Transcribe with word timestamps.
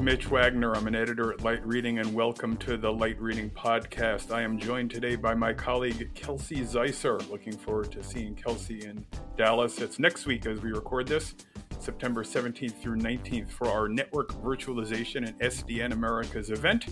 Mitch 0.00 0.30
Wagner. 0.30 0.74
I'm 0.74 0.86
an 0.86 0.94
editor 0.94 1.30
at 1.30 1.42
Light 1.42 1.64
Reading, 1.66 1.98
and 1.98 2.14
welcome 2.14 2.56
to 2.56 2.78
the 2.78 2.90
Light 2.90 3.20
Reading 3.20 3.50
Podcast. 3.50 4.32
I 4.34 4.40
am 4.40 4.58
joined 4.58 4.90
today 4.90 5.14
by 5.14 5.34
my 5.34 5.52
colleague 5.52 6.08
Kelsey 6.14 6.62
Ziser. 6.62 7.28
Looking 7.30 7.52
forward 7.52 7.92
to 7.92 8.02
seeing 8.02 8.34
Kelsey 8.34 8.86
in 8.86 9.04
Dallas. 9.36 9.78
It's 9.78 9.98
next 9.98 10.24
week 10.24 10.46
as 10.46 10.62
we 10.62 10.72
record 10.72 11.06
this, 11.06 11.34
September 11.82 12.22
17th 12.22 12.80
through 12.80 12.96
19th, 12.96 13.50
for 13.50 13.68
our 13.68 13.88
Network 13.88 14.32
Virtualization 14.42 15.26
and 15.26 15.38
SDN 15.40 15.92
Americas 15.92 16.50
event. 16.50 16.86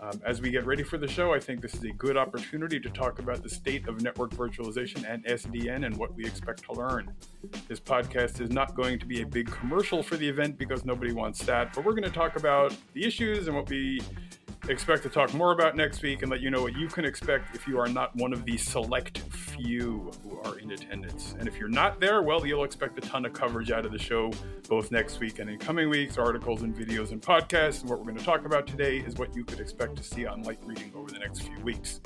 Um, 0.00 0.20
as 0.24 0.40
we 0.40 0.50
get 0.50 0.64
ready 0.64 0.82
for 0.82 0.96
the 0.96 1.08
show, 1.08 1.34
I 1.34 1.40
think 1.40 1.60
this 1.60 1.74
is 1.74 1.84
a 1.84 1.90
good 1.90 2.16
opportunity 2.16 2.80
to 2.80 2.88
talk 2.88 3.18
about 3.18 3.42
the 3.42 3.48
state 3.48 3.86
of 3.88 4.00
network 4.00 4.30
virtualization 4.30 5.04
and 5.08 5.24
SDN 5.26 5.84
and 5.84 5.96
what 5.96 6.14
we 6.14 6.24
expect 6.24 6.64
to 6.64 6.72
learn. 6.72 7.12
This 7.68 7.80
podcast 7.80 8.40
is 8.40 8.50
not 8.50 8.74
going 8.74 8.98
to 8.98 9.06
be 9.06 9.22
a 9.22 9.26
big 9.26 9.50
commercial 9.50 10.02
for 10.02 10.16
the 10.16 10.28
event 10.28 10.56
because 10.58 10.84
nobody 10.84 11.12
wants 11.12 11.44
that, 11.44 11.74
but 11.74 11.84
we're 11.84 11.92
going 11.92 12.04
to 12.04 12.10
talk 12.10 12.36
about 12.36 12.74
the 12.94 13.04
issues 13.04 13.46
and 13.46 13.56
what 13.56 13.68
we 13.68 14.00
expect 14.68 15.02
to 15.02 15.08
talk 15.08 15.32
more 15.34 15.52
about 15.52 15.76
next 15.76 16.02
week 16.02 16.22
and 16.22 16.30
let 16.30 16.40
you 16.40 16.50
know 16.50 16.62
what 16.62 16.76
you 16.76 16.88
can 16.88 17.04
expect 17.04 17.54
if 17.54 17.66
you 17.66 17.78
are 17.78 17.88
not 17.88 18.14
one 18.16 18.32
of 18.32 18.44
the 18.44 18.56
select 18.56 19.18
few 19.18 20.10
who 20.22 20.40
are 20.44 20.58
in 20.58 20.70
attendance. 20.70 21.34
And 21.38 21.48
if 21.48 21.58
you're 21.58 21.68
not 21.68 22.00
there, 22.00 22.22
well, 22.22 22.44
you'll 22.46 22.64
expect 22.64 22.98
a 22.98 23.00
ton 23.00 23.24
of 23.24 23.32
coverage 23.32 23.70
out 23.70 23.84
of 23.86 23.92
the 23.92 23.98
show 23.98 24.30
both 24.68 24.90
next 24.90 25.20
week 25.20 25.38
and 25.38 25.48
in 25.48 25.58
coming 25.58 25.88
weeks, 25.88 26.18
articles 26.18 26.62
and 26.62 26.74
videos 26.76 27.12
and 27.12 27.22
podcasts. 27.22 27.80
And 27.80 27.90
what 27.90 27.98
we're 27.98 28.06
going 28.06 28.18
to 28.18 28.24
talk 28.24 28.44
about 28.44 28.66
today 28.66 28.98
is 28.98 29.16
what 29.16 29.34
you 29.34 29.44
could 29.44 29.60
expect 29.60 29.96
to 29.96 30.02
see 30.02 30.26
on 30.26 30.42
Light 30.42 30.60
Reading 30.64 30.92
over 30.94 31.10
the 31.10 31.18
next 31.18 31.40
few 31.40 31.58
weeks. 31.60 32.00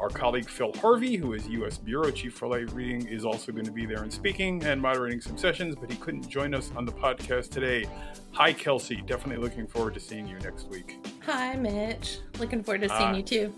Our 0.00 0.08
colleague 0.08 0.48
Phil 0.48 0.72
Harvey, 0.80 1.16
who 1.16 1.34
is 1.34 1.48
U.S. 1.48 1.76
Bureau 1.76 2.10
Chief 2.10 2.32
for 2.32 2.46
Light 2.46 2.72
Reading, 2.72 3.06
is 3.06 3.24
also 3.24 3.50
going 3.50 3.66
to 3.66 3.72
be 3.72 3.84
there 3.84 4.02
and 4.02 4.12
speaking 4.12 4.62
and 4.64 4.80
moderating 4.80 5.20
some 5.20 5.36
sessions, 5.36 5.74
but 5.74 5.90
he 5.90 5.96
couldn't 5.96 6.28
join 6.28 6.54
us 6.54 6.70
on 6.76 6.84
the 6.84 6.92
podcast 6.92 7.50
today. 7.50 7.84
Hi, 8.32 8.52
Kelsey. 8.52 9.02
Definitely 9.04 9.42
looking 9.42 9.66
forward 9.66 9.94
to 9.94 10.00
seeing 10.00 10.26
you 10.26 10.38
next 10.38 10.68
week. 10.68 11.04
Hi, 11.24 11.56
Mitch. 11.56 12.18
Looking 12.38 12.62
forward 12.62 12.82
to 12.82 12.88
seeing 12.88 13.10
uh, 13.10 13.16
you 13.16 13.22
too. 13.22 13.54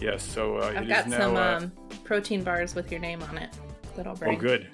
Yes, 0.00 0.22
so 0.22 0.58
uh, 0.58 0.72
I've 0.76 0.88
got 0.88 1.08
now, 1.08 1.18
some 1.18 1.36
uh, 1.36 1.56
um, 1.56 1.72
protein 2.04 2.42
bars 2.42 2.74
with 2.74 2.90
your 2.90 3.00
name 3.00 3.22
on 3.22 3.36
it 3.36 3.50
that 3.96 4.06
I'll 4.06 4.14
bring. 4.14 4.36
Oh, 4.36 4.40
good. 4.40 4.68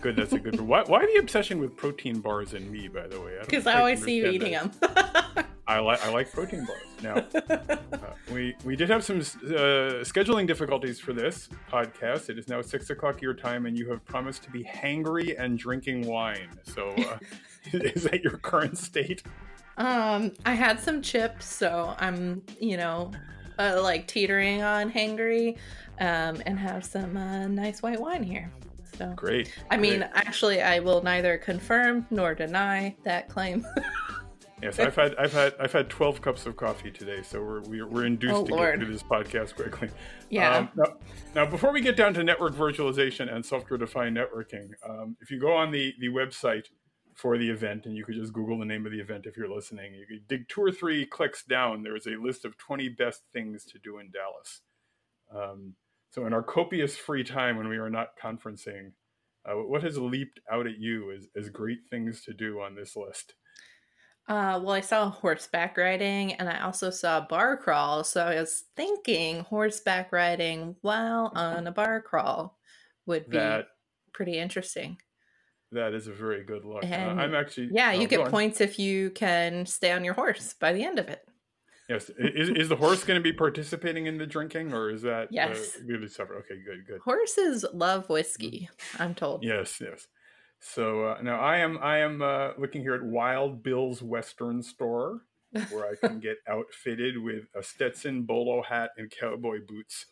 Good, 0.00 0.16
that's 0.16 0.32
a 0.32 0.38
good. 0.38 0.60
why, 0.68 0.82
why 0.82 1.06
the 1.06 1.16
obsession 1.18 1.60
with 1.60 1.76
protein 1.76 2.20
bars 2.20 2.52
and 2.52 2.70
me? 2.70 2.88
By 2.88 3.06
the 3.06 3.20
way, 3.20 3.38
because 3.40 3.66
I, 3.66 3.74
I, 3.74 3.78
always 3.78 4.02
see 4.04 4.16
you 4.16 4.26
eating 4.26 4.52
that. 4.52 4.80
them. 4.80 5.23
I 5.66 5.78
like 5.78 6.04
I 6.04 6.10
like 6.10 6.30
protein 6.32 6.66
bars. 6.66 6.82
Now, 7.02 7.24
uh, 7.50 7.76
we 8.32 8.54
we 8.64 8.76
did 8.76 8.90
have 8.90 9.02
some 9.02 9.18
uh, 9.18 10.02
scheduling 10.02 10.46
difficulties 10.46 11.00
for 11.00 11.12
this 11.12 11.48
podcast. 11.70 12.28
It 12.28 12.38
is 12.38 12.48
now 12.48 12.60
six 12.60 12.90
o'clock 12.90 13.22
your 13.22 13.34
time, 13.34 13.66
and 13.66 13.78
you 13.78 13.88
have 13.90 14.04
promised 14.04 14.42
to 14.44 14.50
be 14.50 14.62
hangry 14.62 15.40
and 15.40 15.58
drinking 15.58 16.06
wine. 16.06 16.50
So, 16.64 16.90
uh, 16.90 17.18
is 17.72 18.04
that 18.04 18.22
your 18.22 18.38
current 18.38 18.76
state? 18.76 19.22
Um, 19.76 20.32
I 20.44 20.54
had 20.54 20.78
some 20.80 21.02
chips, 21.02 21.46
so 21.46 21.94
I'm 21.98 22.42
you 22.60 22.76
know, 22.76 23.10
uh, 23.58 23.80
like 23.82 24.06
teetering 24.06 24.62
on 24.62 24.92
hangry, 24.92 25.56
um, 25.98 26.42
and 26.46 26.58
have 26.58 26.84
some 26.84 27.16
uh, 27.16 27.46
nice 27.48 27.82
white 27.82 28.00
wine 28.00 28.22
here. 28.22 28.52
So 28.98 29.12
great. 29.16 29.52
I 29.70 29.76
mean, 29.76 30.00
great. 30.00 30.10
actually, 30.14 30.62
I 30.62 30.78
will 30.78 31.02
neither 31.02 31.38
confirm 31.38 32.06
nor 32.10 32.34
deny 32.34 32.94
that 33.04 33.28
claim. 33.28 33.66
Yes, 34.62 34.78
I've 34.78 34.94
had 34.94 35.14
I've 35.16 35.32
had 35.32 35.54
I've 35.60 35.72
had 35.72 35.88
twelve 35.90 36.20
cups 36.20 36.46
of 36.46 36.56
coffee 36.56 36.90
today, 36.90 37.22
so 37.22 37.40
we're 37.40 37.60
we're, 37.62 37.86
we're 37.86 38.06
induced 38.06 38.34
oh, 38.34 38.44
to 38.46 38.54
Lord. 38.54 38.78
get 38.78 38.84
through 38.84 38.92
this 38.92 39.02
podcast 39.02 39.54
quickly. 39.54 39.90
Yeah. 40.30 40.56
Um, 40.56 40.70
now, 40.76 40.94
now, 41.34 41.46
before 41.46 41.72
we 41.72 41.80
get 41.80 41.96
down 41.96 42.14
to 42.14 42.24
network 42.24 42.54
virtualization 42.54 43.32
and 43.32 43.44
software-defined 43.44 44.16
networking, 44.16 44.70
um, 44.88 45.16
if 45.20 45.30
you 45.30 45.40
go 45.40 45.52
on 45.52 45.70
the 45.70 45.94
the 46.00 46.08
website 46.08 46.66
for 47.14 47.38
the 47.38 47.48
event, 47.48 47.86
and 47.86 47.96
you 47.96 48.04
could 48.04 48.16
just 48.16 48.32
Google 48.32 48.58
the 48.58 48.64
name 48.64 48.86
of 48.86 48.92
the 48.92 49.00
event 49.00 49.26
if 49.26 49.36
you're 49.36 49.52
listening, 49.52 49.94
you 49.94 50.06
could 50.06 50.26
dig 50.28 50.48
two 50.48 50.62
or 50.62 50.72
three 50.72 51.06
clicks 51.06 51.44
down. 51.44 51.82
There 51.82 51.96
is 51.96 52.06
a 52.06 52.16
list 52.20 52.44
of 52.44 52.56
twenty 52.58 52.88
best 52.88 53.22
things 53.32 53.64
to 53.66 53.78
do 53.78 53.98
in 53.98 54.10
Dallas. 54.10 54.62
Um, 55.34 55.74
so, 56.10 56.26
in 56.26 56.32
our 56.32 56.42
copious 56.42 56.96
free 56.96 57.24
time 57.24 57.56
when 57.56 57.68
we 57.68 57.76
are 57.76 57.90
not 57.90 58.10
conferencing, 58.22 58.92
uh, 59.44 59.54
what 59.54 59.82
has 59.82 59.98
leaped 59.98 60.40
out 60.50 60.66
at 60.66 60.78
you 60.78 61.10
as, 61.10 61.26
as 61.36 61.50
great 61.50 61.80
things 61.90 62.22
to 62.24 62.32
do 62.32 62.60
on 62.60 62.76
this 62.76 62.96
list? 62.96 63.34
Uh, 64.26 64.58
well, 64.62 64.72
I 64.72 64.80
saw 64.80 65.10
horseback 65.10 65.76
riding 65.76 66.34
and 66.34 66.48
I 66.48 66.60
also 66.60 66.90
saw 66.90 67.20
bar 67.20 67.56
crawl. 67.56 68.04
So 68.04 68.24
I 68.24 68.40
was 68.40 68.64
thinking 68.76 69.40
horseback 69.40 70.12
riding 70.12 70.76
while 70.80 71.32
on 71.34 71.66
a 71.66 71.72
bar 71.72 72.00
crawl 72.00 72.58
would 73.06 73.28
be 73.28 73.36
that, 73.36 73.66
pretty 74.12 74.38
interesting. 74.38 74.96
That 75.72 75.92
is 75.92 76.06
a 76.06 76.12
very 76.12 76.44
good 76.44 76.64
look. 76.64 76.84
And, 76.84 77.18
uh, 77.18 77.22
I'm 77.22 77.34
actually. 77.34 77.70
Yeah, 77.72 77.92
you 77.92 78.04
oh, 78.04 78.06
get 78.06 78.30
points 78.30 78.60
if 78.60 78.78
you 78.78 79.10
can 79.10 79.66
stay 79.66 79.92
on 79.92 80.04
your 80.04 80.14
horse 80.14 80.54
by 80.54 80.72
the 80.72 80.84
end 80.84 80.98
of 80.98 81.08
it. 81.08 81.26
Yes. 81.88 82.10
Is, 82.16 82.48
is 82.48 82.68
the 82.70 82.76
horse 82.76 83.04
going 83.04 83.18
to 83.18 83.22
be 83.22 83.32
participating 83.32 84.06
in 84.06 84.16
the 84.16 84.26
drinking 84.26 84.72
or 84.72 84.90
is 84.90 85.02
that 85.02 85.24
uh, 85.24 85.28
yes. 85.30 85.76
uh, 85.76 86.08
separate? 86.08 86.38
Okay, 86.38 86.60
good, 86.64 86.86
good. 86.86 87.00
Horses 87.04 87.64
love 87.74 88.08
whiskey, 88.08 88.70
I'm 88.98 89.14
told. 89.14 89.44
Yes, 89.44 89.80
yes. 89.80 90.06
So 90.66 91.04
uh, 91.08 91.18
now 91.22 91.40
I 91.40 91.58
am 91.58 91.78
I 91.82 91.98
am 91.98 92.22
uh, 92.22 92.50
looking 92.58 92.80
here 92.80 92.94
at 92.94 93.02
Wild 93.02 93.62
Bill's 93.62 94.02
Western 94.02 94.62
Store 94.62 95.20
where 95.70 95.86
I 95.86 95.94
can 96.06 96.20
get 96.20 96.38
outfitted 96.48 97.22
with 97.22 97.44
a 97.54 97.62
Stetson 97.62 98.22
bolo 98.22 98.62
hat 98.62 98.90
and 98.96 99.10
cowboy 99.10 99.58
boots. 99.66 100.06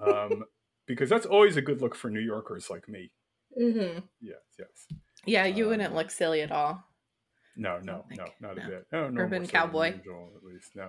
Um, 0.00 0.44
because 0.86 1.10
that's 1.10 1.26
always 1.26 1.56
a 1.56 1.62
good 1.62 1.82
look 1.82 1.94
for 1.94 2.10
New 2.10 2.20
Yorkers 2.20 2.70
like 2.70 2.88
me. 2.88 3.10
Mm-hmm. 3.60 3.98
Yes, 4.20 4.40
yes. 4.58 4.98
Yeah, 5.26 5.44
you 5.44 5.64
um, 5.64 5.70
wouldn't 5.70 5.94
look 5.94 6.10
silly 6.10 6.40
at 6.40 6.50
all. 6.50 6.82
No, 7.54 7.78
no, 7.78 8.04
no, 8.10 8.24
not 8.40 8.56
no. 8.56 8.62
a 8.62 8.66
bit. 8.66 8.86
Oh, 8.92 9.08
no, 9.10 9.20
Urban 9.20 9.46
cowboy. 9.46 9.94
Usual, 9.94 10.32
at 10.36 10.42
least 10.42 10.70
no. 10.74 10.88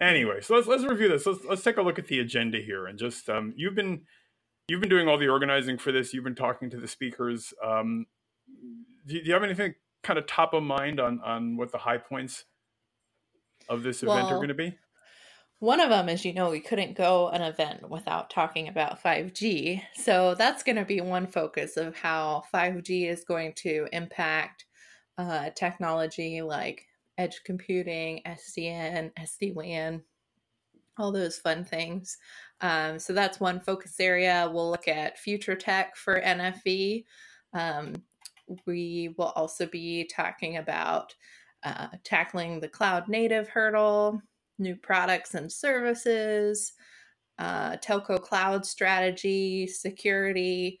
Anyway, 0.00 0.40
so 0.40 0.54
let's 0.54 0.66
let's 0.66 0.84
review 0.84 1.08
this. 1.08 1.26
Let's 1.26 1.44
let's 1.44 1.62
take 1.62 1.76
a 1.76 1.82
look 1.82 1.98
at 1.98 2.06
the 2.06 2.20
agenda 2.20 2.58
here 2.58 2.86
and 2.86 2.98
just 2.98 3.28
um, 3.28 3.52
you've 3.56 3.74
been 3.74 4.02
you've 4.68 4.80
been 4.80 4.88
doing 4.88 5.06
all 5.06 5.18
the 5.18 5.28
organizing 5.28 5.76
for 5.76 5.92
this. 5.92 6.14
You've 6.14 6.24
been 6.24 6.34
talking 6.34 6.70
to 6.70 6.80
the 6.80 6.88
speakers. 6.88 7.52
Um, 7.62 8.06
do, 9.06 9.16
you, 9.16 9.32
have 9.32 9.42
anything 9.42 9.74
kind 10.02 10.18
of 10.18 10.26
top 10.26 10.54
of 10.54 10.62
mind 10.62 11.00
on 11.00 11.20
on 11.20 11.56
what 11.56 11.72
the 11.72 11.78
high 11.78 11.98
points 11.98 12.44
of 13.68 13.82
this 13.82 14.02
event 14.02 14.24
well, 14.24 14.34
are 14.34 14.36
going 14.36 14.48
to 14.48 14.54
be? 14.54 14.76
One 15.60 15.80
of 15.80 15.90
them 15.90 16.08
is, 16.08 16.24
you 16.24 16.32
know, 16.32 16.50
we 16.50 16.60
couldn't 16.60 16.96
go 16.96 17.28
an 17.30 17.42
event 17.42 17.90
without 17.90 18.30
talking 18.30 18.68
about 18.68 19.02
5G. 19.02 19.82
So 19.94 20.34
that's 20.36 20.62
going 20.62 20.76
to 20.76 20.84
be 20.84 21.00
one 21.00 21.26
focus 21.26 21.76
of 21.76 21.96
how 21.96 22.44
5G 22.54 23.08
is 23.10 23.24
going 23.24 23.54
to 23.56 23.88
impact 23.92 24.66
uh, 25.18 25.50
technology 25.56 26.42
like 26.42 26.86
edge 27.18 27.40
computing, 27.44 28.22
SDN, 28.24 29.10
SD 29.18 29.52
WAN, 29.54 30.02
all 30.96 31.10
those 31.10 31.38
fun 31.38 31.64
things. 31.64 32.16
Um, 32.60 33.00
so 33.00 33.12
that's 33.12 33.40
one 33.40 33.58
focus 33.58 33.98
area. 33.98 34.48
We'll 34.52 34.70
look 34.70 34.86
at 34.86 35.18
future 35.18 35.56
tech 35.56 35.96
for 35.96 36.20
NFV. 36.20 37.04
Um, 37.52 37.94
we 38.66 39.14
will 39.16 39.32
also 39.36 39.66
be 39.66 40.04
talking 40.04 40.56
about 40.56 41.14
uh, 41.64 41.88
tackling 42.04 42.60
the 42.60 42.68
cloud 42.68 43.08
native 43.08 43.48
hurdle, 43.48 44.20
new 44.58 44.76
products 44.76 45.34
and 45.34 45.50
services, 45.50 46.72
uh, 47.38 47.76
telco 47.76 48.20
cloud 48.20 48.64
strategy, 48.66 49.66
security, 49.66 50.78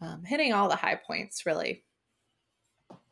um, 0.00 0.22
hitting 0.24 0.52
all 0.52 0.68
the 0.68 0.76
high 0.76 0.98
points 1.06 1.46
really. 1.46 1.84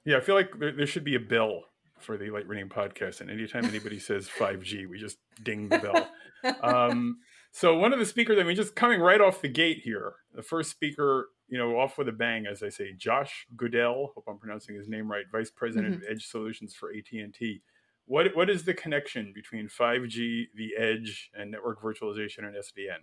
Yeah, 0.04 0.16
I 0.16 0.20
feel 0.20 0.34
like 0.34 0.58
there, 0.58 0.72
there 0.72 0.86
should 0.86 1.04
be 1.04 1.14
a 1.14 1.20
bill 1.20 1.62
for 2.00 2.16
the 2.16 2.30
Light 2.30 2.48
Reading 2.48 2.68
podcast. 2.68 3.20
And 3.20 3.30
anytime 3.30 3.64
anybody 3.64 3.98
says 3.98 4.28
5G, 4.28 4.88
we 4.88 4.98
just 4.98 5.18
ding 5.42 5.68
the 5.68 5.78
bell. 5.78 6.54
um, 6.62 7.18
so 7.52 7.76
one 7.76 7.92
of 7.92 7.98
the 7.98 8.06
speakers, 8.06 8.38
I 8.38 8.42
mean, 8.44 8.56
just 8.56 8.74
coming 8.74 9.00
right 9.00 9.20
off 9.20 9.42
the 9.42 9.48
gate 9.48 9.80
here, 9.84 10.14
the 10.34 10.42
first 10.42 10.70
speaker, 10.70 11.28
you 11.50 11.58
know, 11.58 11.78
off 11.78 11.98
with 11.98 12.08
a 12.08 12.12
bang, 12.12 12.46
as 12.46 12.62
I 12.62 12.68
say, 12.68 12.92
Josh 12.92 13.46
Goodell. 13.56 14.12
Hope 14.14 14.24
I'm 14.28 14.38
pronouncing 14.38 14.76
his 14.76 14.88
name 14.88 15.10
right. 15.10 15.24
Vice 15.30 15.50
President 15.50 15.94
mm-hmm. 15.94 16.04
of 16.04 16.08
Edge 16.08 16.26
Solutions 16.26 16.74
for 16.74 16.92
AT&T. 16.92 17.62
What 18.06 18.34
what 18.34 18.48
is 18.48 18.64
the 18.64 18.74
connection 18.74 19.32
between 19.34 19.68
5G, 19.68 20.46
the 20.54 20.76
edge, 20.76 21.30
and 21.34 21.50
network 21.50 21.82
virtualization 21.82 22.38
and 22.38 22.56
SDN? 22.56 23.02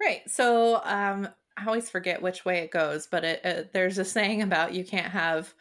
Right. 0.00 0.28
So 0.28 0.80
um, 0.84 1.28
I 1.56 1.66
always 1.66 1.90
forget 1.90 2.22
which 2.22 2.44
way 2.44 2.58
it 2.58 2.70
goes, 2.70 3.06
but 3.06 3.24
it, 3.24 3.44
it, 3.44 3.72
there's 3.72 3.98
a 3.98 4.04
saying 4.04 4.42
about 4.42 4.74
you 4.74 4.84
can't 4.84 5.10
have 5.10 5.54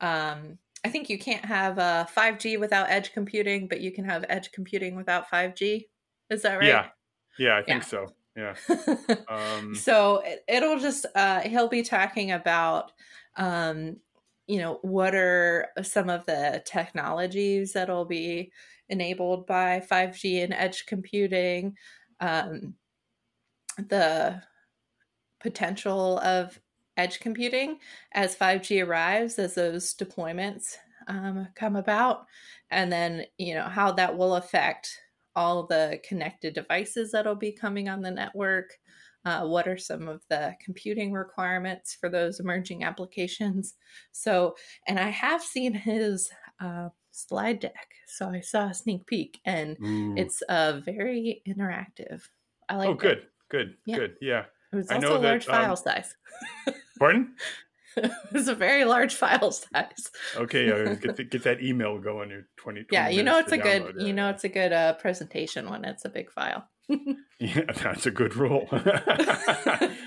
um, 0.00 0.58
I 0.84 0.88
think 0.88 1.08
you 1.08 1.18
can't 1.18 1.44
have 1.44 1.78
uh, 1.78 2.06
5G 2.14 2.58
without 2.58 2.90
edge 2.90 3.12
computing, 3.12 3.68
but 3.68 3.80
you 3.80 3.92
can 3.92 4.04
have 4.04 4.24
edge 4.28 4.50
computing 4.52 4.96
without 4.96 5.30
5G. 5.30 5.86
Is 6.28 6.42
that 6.42 6.56
right? 6.56 6.66
Yeah. 6.66 6.86
Yeah, 7.38 7.56
I 7.56 7.62
think 7.62 7.82
yeah. 7.82 7.88
so. 7.88 8.12
Yeah. 8.36 8.54
um, 9.28 9.74
so 9.74 10.22
it, 10.24 10.62
will 10.62 10.78
just, 10.78 11.06
uh, 11.14 11.40
he'll 11.40 11.68
be 11.68 11.82
talking 11.82 12.32
about, 12.32 12.92
um, 13.36 13.96
you 14.46 14.58
know, 14.58 14.78
what 14.82 15.14
are 15.14 15.68
some 15.82 16.08
of 16.10 16.26
the 16.26 16.62
technologies 16.64 17.72
that'll 17.72 18.04
be 18.04 18.52
enabled 18.88 19.46
by 19.46 19.82
5G 19.90 20.42
and 20.42 20.52
edge 20.52 20.86
computing, 20.86 21.76
um, 22.20 22.74
the 23.76 24.42
potential 25.40 26.18
of 26.18 26.60
edge 26.96 27.20
computing 27.20 27.78
as 28.12 28.36
5G 28.36 28.86
arrives, 28.86 29.38
as 29.38 29.54
those 29.54 29.94
deployments 29.94 30.76
um, 31.08 31.48
come 31.54 31.76
about, 31.76 32.26
and 32.70 32.92
then 32.92 33.24
you 33.38 33.54
know 33.54 33.64
how 33.64 33.92
that 33.92 34.16
will 34.16 34.36
affect 34.36 35.00
all 35.34 35.66
the 35.66 36.00
connected 36.06 36.54
devices 36.54 37.12
that'll 37.12 37.34
be 37.34 37.52
coming 37.52 37.88
on 37.88 38.00
the 38.02 38.10
network. 38.10 38.78
Uh, 39.24 39.46
what 39.46 39.68
are 39.68 39.78
some 39.78 40.08
of 40.08 40.20
the 40.28 40.52
computing 40.64 41.12
requirements 41.12 41.94
for 41.94 42.08
those 42.08 42.40
emerging 42.40 42.82
applications? 42.82 43.74
So, 44.10 44.56
and 44.88 44.98
I 44.98 45.10
have 45.10 45.42
seen 45.42 45.72
his 45.72 46.28
uh, 46.60 46.88
slide 47.12 47.60
deck, 47.60 47.88
so 48.06 48.28
I 48.28 48.40
saw 48.40 48.68
a 48.70 48.74
sneak 48.74 49.06
peek, 49.06 49.40
and 49.44 49.76
Ooh. 49.80 50.14
it's 50.16 50.42
uh, 50.42 50.80
very 50.84 51.40
interactive. 51.46 52.22
I 52.68 52.76
like. 52.76 52.88
oh, 52.88 52.94
good, 52.94 53.22
good, 53.48 53.76
Yeah. 53.86 53.96
good. 53.96 54.16
Yeah. 54.20 54.44
It 54.72 54.76
was 54.76 54.90
I 54.90 54.96
also 54.96 55.08
know 55.08 55.16
a 55.18 55.22
large 55.22 55.46
that, 55.46 55.54
um, 55.54 55.64
file 55.66 55.76
size. 55.76 56.16
Pardon? 56.98 57.34
it 57.96 58.10
was 58.32 58.48
a 58.48 58.54
very 58.54 58.84
large 58.84 59.14
file 59.14 59.50
size. 59.52 60.10
Okay, 60.36 60.70
uh, 60.70 60.94
get 61.02 61.16
the, 61.16 61.24
get 61.24 61.42
that 61.44 61.62
email 61.62 61.98
going. 61.98 62.30
Your 62.30 62.46
20, 62.56 62.84
20 62.84 62.86
Yeah, 62.90 63.08
you 63.08 63.22
know 63.22 63.38
it's 63.38 63.52
a 63.52 63.58
good 63.58 63.82
download. 63.82 64.06
you 64.06 64.12
know 64.12 64.30
it's 64.30 64.44
a 64.44 64.48
good 64.48 64.72
uh, 64.72 64.94
presentation 64.94 65.68
when 65.70 65.84
it's 65.84 66.04
a 66.04 66.08
big 66.08 66.30
file. 66.30 66.68
yeah, 67.38 67.62
that's 67.82 68.06
a 68.06 68.10
good 68.10 68.34
rule. 68.36 68.68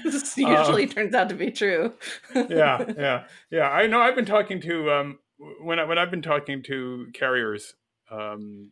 this 0.04 0.38
usually 0.38 0.88
turns 0.88 1.16
out 1.16 1.30
to 1.30 1.36
be 1.36 1.52
true. 1.52 1.94
yeah, 2.36 2.84
yeah, 2.98 3.24
yeah. 3.50 3.70
I 3.70 3.88
know. 3.88 4.00
I've 4.02 4.16
been 4.16 4.26
talking 4.26 4.62
to 4.62 4.92
um 4.92 5.20
when 5.62 5.80
I 5.80 5.86
when 5.86 5.98
I've 5.98 6.12
been 6.12 6.22
talking 6.22 6.64
to 6.64 7.08
carriers. 7.14 7.74
Um, 8.12 8.72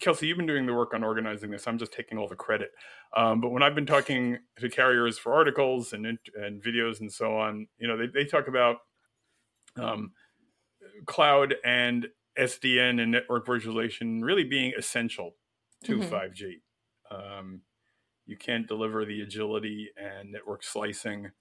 Kelsey, 0.00 0.26
you've 0.26 0.36
been 0.38 0.46
doing 0.46 0.66
the 0.66 0.74
work 0.74 0.94
on 0.94 1.04
organizing 1.04 1.50
this. 1.50 1.66
I'm 1.66 1.78
just 1.78 1.92
taking 1.92 2.18
all 2.18 2.28
the 2.28 2.36
credit. 2.36 2.70
Um, 3.16 3.40
but 3.40 3.50
when 3.50 3.62
I've 3.62 3.74
been 3.74 3.86
talking 3.86 4.38
to 4.58 4.68
carriers 4.70 5.18
for 5.18 5.32
articles 5.34 5.92
and 5.92 6.06
and 6.06 6.62
videos 6.62 7.00
and 7.00 7.12
so 7.12 7.36
on, 7.38 7.68
you 7.78 7.88
know, 7.88 7.96
they 7.96 8.06
they 8.06 8.24
talk 8.24 8.48
about 8.48 8.78
um, 9.76 10.12
cloud 11.06 11.56
and 11.64 12.08
SDN 12.38 13.00
and 13.02 13.12
network 13.12 13.46
virtualization 13.46 14.22
really 14.24 14.44
being 14.44 14.72
essential 14.78 15.36
to 15.84 16.00
Mhm. 16.00 16.02
5G. 16.02 16.62
Um, 17.10 17.62
you 18.26 18.36
can't 18.36 18.68
deliver 18.68 19.04
the 19.04 19.22
agility 19.22 19.90
and 19.96 20.32
network 20.32 20.62
slicing 20.64 21.32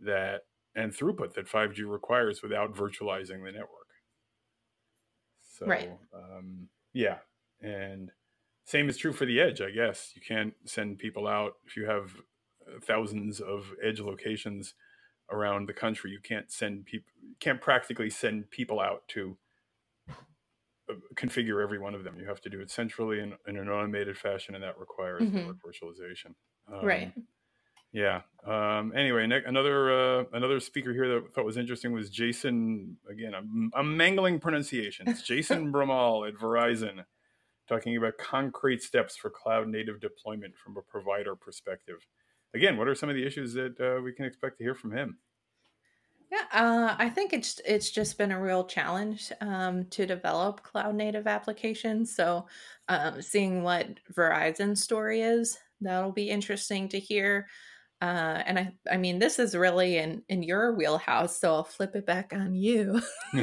that 0.00 0.42
and 0.74 0.92
throughput 0.92 1.34
that 1.34 1.48
5G 1.48 1.84
requires 1.84 2.42
without 2.42 2.74
virtualizing 2.74 3.44
the 3.44 3.52
network. 3.52 3.88
So, 5.40 5.66
Right. 5.66 5.98
um, 6.12 6.68
yeah, 6.92 7.18
and 7.62 8.10
same 8.64 8.88
is 8.88 8.96
true 8.96 9.12
for 9.12 9.24
the 9.26 9.40
edge. 9.40 9.60
I 9.60 9.70
guess 9.70 10.12
you 10.14 10.22
can't 10.26 10.54
send 10.64 10.98
people 10.98 11.26
out 11.26 11.54
if 11.66 11.76
you 11.76 11.86
have 11.86 12.16
uh, 12.66 12.78
thousands 12.80 13.40
of 13.40 13.72
edge 13.82 14.00
locations 14.00 14.74
around 15.30 15.66
the 15.68 15.72
country. 15.72 16.10
You 16.10 16.20
can't 16.22 16.50
send 16.52 16.84
people. 16.84 17.08
Can't 17.40 17.60
practically 17.60 18.10
send 18.10 18.50
people 18.50 18.78
out 18.80 19.06
to 19.08 19.36
uh, 20.08 20.94
configure 21.16 21.62
every 21.62 21.78
one 21.78 21.94
of 21.94 22.04
them. 22.04 22.16
You 22.18 22.26
have 22.26 22.40
to 22.42 22.50
do 22.50 22.60
it 22.60 22.70
centrally 22.70 23.20
in, 23.20 23.34
in 23.46 23.56
an 23.56 23.68
automated 23.68 24.16
fashion, 24.18 24.54
and 24.54 24.62
that 24.64 24.78
requires 24.78 25.22
Mhm. 25.22 25.32
network 25.32 25.56
virtualization. 25.66 26.34
Um, 26.72 26.84
right. 26.84 27.12
yeah. 27.92 28.22
Um, 28.44 28.92
anyway, 28.96 29.26
ne- 29.26 29.44
another 29.44 30.20
uh, 30.20 30.24
another 30.32 30.60
speaker 30.60 30.92
here 30.92 31.08
that 31.08 31.24
I 31.24 31.30
thought 31.32 31.44
was 31.44 31.56
interesting 31.56 31.92
was 31.92 32.10
Jason. 32.10 32.96
Again, 33.10 33.34
I'm, 33.34 33.70
I'm 33.74 33.96
mangling 33.96 34.38
pronunciations. 34.40 35.22
Jason 35.22 35.72
Brumal 35.72 36.26
at 36.28 36.34
Verizon, 36.34 37.04
talking 37.68 37.96
about 37.96 38.18
concrete 38.18 38.82
steps 38.82 39.16
for 39.16 39.30
cloud 39.30 39.68
native 39.68 40.00
deployment 40.00 40.56
from 40.56 40.76
a 40.76 40.82
provider 40.82 41.36
perspective. 41.36 42.06
Again, 42.54 42.76
what 42.76 42.88
are 42.88 42.94
some 42.94 43.08
of 43.08 43.16
the 43.16 43.26
issues 43.26 43.54
that 43.54 43.80
uh, 43.80 44.02
we 44.02 44.12
can 44.12 44.24
expect 44.26 44.58
to 44.58 44.64
hear 44.64 44.74
from 44.74 44.92
him? 44.92 45.18
Yeah, 46.30 46.46
uh, 46.52 46.96
I 46.98 47.10
think 47.10 47.32
it's 47.34 47.60
it's 47.66 47.90
just 47.90 48.16
been 48.16 48.32
a 48.32 48.40
real 48.40 48.64
challenge 48.64 49.30
um, 49.42 49.84
to 49.90 50.06
develop 50.06 50.62
cloud 50.62 50.94
native 50.94 51.26
applications. 51.26 52.14
So, 52.14 52.46
um, 52.88 53.20
seeing 53.20 53.62
what 53.62 54.00
Verizon's 54.10 54.82
story 54.82 55.20
is, 55.20 55.58
that'll 55.82 56.12
be 56.12 56.30
interesting 56.30 56.88
to 56.90 56.98
hear. 56.98 57.48
Uh, 58.00 58.42
and 58.46 58.58
I, 58.58 58.74
I 58.90 58.96
mean, 58.96 59.18
this 59.18 59.38
is 59.38 59.54
really 59.54 59.98
in 59.98 60.24
in 60.28 60.42
your 60.42 60.74
wheelhouse, 60.74 61.38
so 61.38 61.54
I'll 61.54 61.64
flip 61.64 61.94
it 61.96 62.06
back 62.06 62.32
on 62.32 62.54
you. 62.54 63.00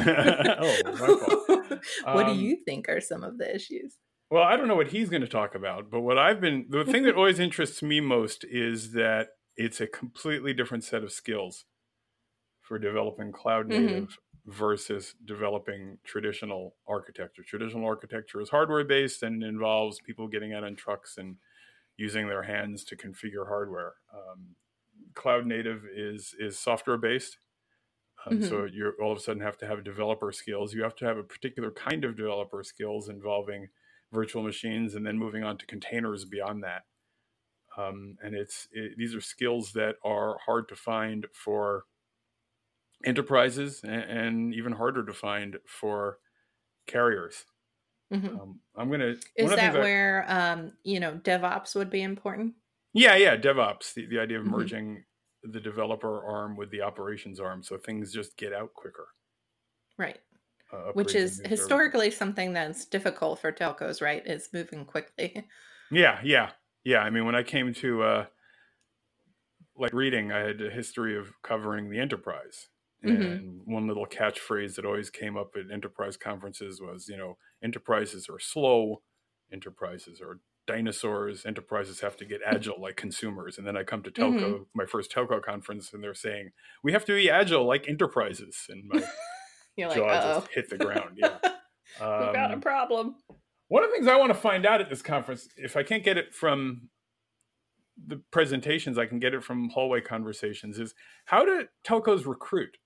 oh, 0.58 0.78
what 2.12 2.26
do 2.26 2.32
Um, 2.32 2.34
you 2.34 2.58
think 2.66 2.90
are 2.90 3.02
some 3.02 3.24
of 3.24 3.38
the 3.38 3.54
issues? 3.56 3.98
Well, 4.30 4.44
I 4.44 4.56
don't 4.58 4.68
know 4.68 4.76
what 4.76 4.92
he's 4.92 5.10
going 5.10 5.22
to 5.22 5.28
talk 5.28 5.56
about, 5.56 5.90
but 5.90 6.02
what 6.02 6.18
I've 6.18 6.40
been 6.40 6.68
the 6.70 6.86
thing 6.86 7.04
that 7.04 7.16
always 7.16 7.40
interests 7.40 7.82
me 7.82 8.00
most 8.00 8.44
is 8.44 8.92
that 8.92 9.38
it's 9.56 9.82
a 9.82 9.88
completely 9.88 10.54
different 10.54 10.84
set 10.84 11.04
of 11.04 11.12
skills 11.12 11.66
for 12.62 12.80
developing 12.80 13.32
cloud 13.32 13.68
Mhm. 13.68 14.08
native 14.08 14.18
versus 14.46 15.16
developing 15.26 16.00
traditional 16.04 16.78
architecture. 16.88 17.44
Traditional 17.44 17.86
architecture 17.86 18.42
is 18.42 18.50
hardware 18.50 18.84
based 18.86 19.24
and 19.24 19.44
involves 19.44 20.00
people 20.02 20.28
getting 20.28 20.54
out 20.54 20.64
on 20.64 20.76
trucks 20.76 21.18
and 21.18 21.38
using 21.98 22.28
their 22.28 22.44
hands 22.44 22.84
to 22.86 22.98
configure 22.98 23.48
hardware. 23.48 23.96
Um, 24.14 24.56
cloud 25.16 25.48
native 25.48 25.86
is 25.86 26.36
is 26.40 26.60
software 26.60 26.98
based. 26.98 27.40
Um, 28.26 28.42
So 28.42 28.66
you 28.66 28.94
all 29.02 29.12
of 29.12 29.18
a 29.18 29.22
sudden 29.22 29.42
have 29.42 29.58
to 29.60 29.68
have 29.68 29.84
developer 29.84 30.32
skills. 30.32 30.74
You 30.74 30.84
have 30.84 30.96
to 30.98 31.06
have 31.06 31.18
a 31.18 31.24
particular 31.24 31.72
kind 31.72 32.04
of 32.04 32.18
developer 32.18 32.64
skills 32.64 33.08
involving 33.10 33.70
virtual 34.12 34.44
machines 34.44 34.96
and 34.96 35.06
then 35.06 35.18
moving 35.18 35.44
on 35.44 35.58
to 35.58 35.66
containers 35.66 36.26
beyond 36.26 36.64
that. 36.64 36.84
Um, 37.78 38.18
and 38.24 38.36
it's 38.36 38.68
it, 38.72 38.94
these 38.98 39.16
are 39.16 39.22
skills 39.22 39.74
that 39.74 39.98
are 40.04 40.40
hard 40.46 40.68
to 40.70 40.76
find 40.76 41.28
for 41.34 41.86
enterprises 43.06 43.82
and, 43.84 44.04
and 44.04 44.54
even 44.56 44.74
harder 44.74 45.06
to 45.06 45.14
find 45.14 45.58
for 45.66 46.20
carriers. 46.88 47.46
Mhm. 48.14 48.42
Um, 48.42 48.62
I'm 48.76 48.90
gonna. 48.92 49.16
Is 49.36 49.46
one 49.46 49.54
of 49.54 49.60
the 49.60 49.62
that 49.62 49.74
things 49.74 49.76
I- 49.76 49.80
where 49.84 50.26
um, 50.30 50.78
you 50.84 51.00
know 51.00 51.18
DevOps 51.20 51.76
would 51.76 51.90
be 51.90 52.02
important? 52.02 52.56
Yeah, 52.94 53.16
yeah, 53.16 53.36
DevOps, 53.38 53.94
the, 53.94 54.06
the 54.06 54.20
idea 54.20 54.40
of 54.40 54.46
Mhm. 54.46 54.52
merging 54.52 55.06
the 55.44 55.60
developer 55.60 56.24
arm 56.24 56.56
with 56.58 56.70
the 56.72 56.82
operations 56.82 57.40
arm 57.40 57.64
so 57.64 57.78
things 57.78 58.12
just 58.14 58.38
get 58.38 58.52
out 58.54 58.74
quicker. 58.74 59.10
Right. 59.98 60.20
Uh, 60.72 60.92
Which 60.94 61.16
is 61.16 61.40
and 61.40 61.50
new 61.50 61.58
services. 61.58 61.60
historically 61.60 62.12
something 62.12 62.54
that's 62.54 62.86
difficult 62.86 63.40
for 63.40 63.52
telcos, 63.52 64.02
right? 64.02 64.26
Is 64.26 64.50
moving 64.54 64.86
quickly. 64.86 65.46
Yeah, 65.92 66.20
yeah, 66.24 66.52
yeah. 66.84 67.00
I 67.00 67.10
mean, 67.10 67.26
when 67.26 67.34
I 67.34 67.42
came 67.42 67.74
to 67.74 68.04
uh, 68.04 68.26
Light 69.76 69.94
Reading, 69.94 70.32
I 70.32 70.40
had 70.40 70.62
a 70.62 70.70
history 70.70 71.18
of 71.18 71.42
covering 71.42 71.90
the 71.90 72.00
enterprise. 72.00 72.68
Mhm. 73.04 73.32
And 73.32 73.62
one 73.66 73.88
little 73.88 74.06
catchphrase 74.06 74.76
that 74.76 74.86
always 74.86 75.10
came 75.10 75.38
up 75.38 75.56
at 75.56 75.72
enterprise 75.72 76.18
conferences 76.18 76.82
was, 76.82 77.08
you 77.08 77.18
know, 77.18 77.38
enterprises 77.64 78.28
are 78.30 78.40
slow, 78.40 79.02
enterprises 79.52 80.22
are 80.22 80.42
dinosaurs, 80.68 81.46
enterprises 81.46 82.02
have 82.02 82.18
to 82.18 82.26
get 82.26 82.42
agile 82.46 82.80
like 82.80 82.96
consumers. 82.98 83.58
And 83.58 83.66
then 83.66 83.78
I 83.78 83.84
come 83.84 84.04
to 84.04 84.12
telco, 84.12 84.66
my 84.76 84.86
first 84.86 85.12
telco 85.12 85.42
conference, 85.42 85.94
and 85.94 86.04
they're 86.04 86.14
saying, 86.14 86.52
we 86.84 86.92
have 86.92 87.06
to 87.06 87.16
be 87.16 87.30
agile 87.30 87.66
like 87.66 87.88
enterprises. 87.88 88.68
And 88.70 88.84
my 88.88 89.02
You're 89.80 89.88
like, 89.90 89.98
jaw 89.98 90.40
just 90.40 90.48
hit 90.54 90.70
the 90.70 90.78
ground. 90.78 91.18
Yeah. 91.18 91.38
we 91.44 92.34
got 92.34 92.52
a 92.52 92.56
Um, 92.56 92.62
problem. 92.62 93.16
one 93.68 93.84
of 93.84 93.90
the 93.90 93.96
things 93.96 94.08
I 94.08 94.16
want 94.18 94.30
to 94.34 94.40
find 94.40 94.66
out 94.66 94.82
at 94.82 94.90
this 94.90 95.02
conference, 95.02 95.48
if 95.58 95.76
I 95.78 95.84
can't 95.84 96.04
get 96.04 96.18
it 96.18 96.34
from 96.34 96.90
the 98.06 98.18
presentations, 98.32 98.98
I 98.98 99.06
can 99.06 99.20
get 99.20 99.34
it 99.34 99.44
from 99.44 99.70
hallway 99.70 100.02
conversations, 100.02 100.80
is 100.80 100.94
how 101.26 101.46
do 101.46 101.68
telcos 101.84 102.26
recruit 102.26 102.78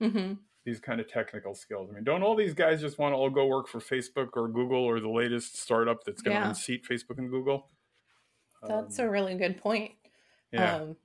hmm 0.00 0.34
these 0.64 0.78
kind 0.80 1.00
of 1.00 1.08
technical 1.08 1.54
skills? 1.54 1.90
I 1.90 1.94
mean, 1.94 2.04
don't 2.04 2.22
all 2.22 2.36
these 2.36 2.54
guys 2.54 2.80
just 2.80 2.98
want 2.98 3.12
to 3.12 3.16
all 3.16 3.30
go 3.30 3.46
work 3.46 3.66
for 3.68 3.80
Facebook 3.80 4.28
or 4.36 4.48
Google 4.48 4.78
or 4.84 5.00
the 5.00 5.08
latest 5.10 5.58
startup 5.58 6.04
that's 6.04 6.22
going 6.22 6.34
to 6.36 6.40
Yeah. 6.42 6.48
unseat 6.48 6.84
Facebook 6.84 7.18
and 7.18 7.30
Google? 7.30 7.70
That's 8.66 8.98
Um, 8.98 9.06
a 9.06 9.10
really 9.10 9.36
good 9.36 9.56
point. 9.58 9.92
yeah. 10.52 10.76
Um, 10.76 10.96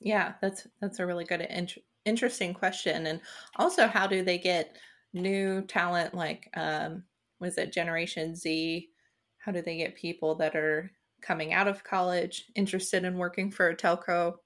yeah, 0.00 0.34
that's 0.40 0.66
that's 0.80 0.98
a 1.00 1.06
really 1.06 1.24
good, 1.24 1.40
int- 1.42 1.78
interesting 2.04 2.54
question. 2.54 3.06
And 3.06 3.20
also, 3.56 3.86
how 3.86 4.06
do 4.06 4.22
they 4.22 4.38
get 4.38 4.78
new 5.12 5.62
talent? 5.66 6.14
Like, 6.14 6.50
um, 6.56 7.04
was 7.40 7.58
it 7.58 7.72
Generation 7.72 8.34
Z? 8.36 8.90
How 9.38 9.52
do 9.52 9.62
they 9.62 9.76
get 9.76 9.96
people 9.96 10.34
that 10.36 10.56
are 10.56 10.90
coming 11.20 11.52
out 11.52 11.68
of 11.68 11.84
college 11.84 12.50
interested 12.54 13.04
in 13.04 13.18
working 13.18 13.50
for 13.50 13.68
a 13.68 13.76
telco? 13.76 14.38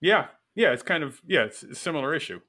yeah, 0.00 0.28
yeah, 0.54 0.72
it's 0.72 0.82
kind 0.82 1.04
of 1.04 1.20
yeah, 1.26 1.44
it's 1.44 1.62
a 1.62 1.74
similar 1.74 2.14
issue. 2.14 2.40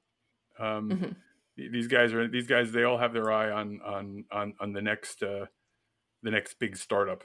Um, 0.58 1.02
Mhm. 1.02 1.22
These 1.56 1.88
guys 1.88 2.14
are 2.14 2.28
these 2.28 2.46
guys. 2.48 2.72
They 2.72 2.84
all 2.84 2.98
have 2.98 3.12
their 3.14 3.32
eye 3.32 3.50
on 3.50 3.80
on 3.82 4.26
on 4.32 4.54
on 4.60 4.72
the 4.74 4.82
next 4.82 5.22
uh, 5.22 5.46
the 6.22 6.30
next 6.32 6.54
big 6.60 6.76
startup. 6.76 7.24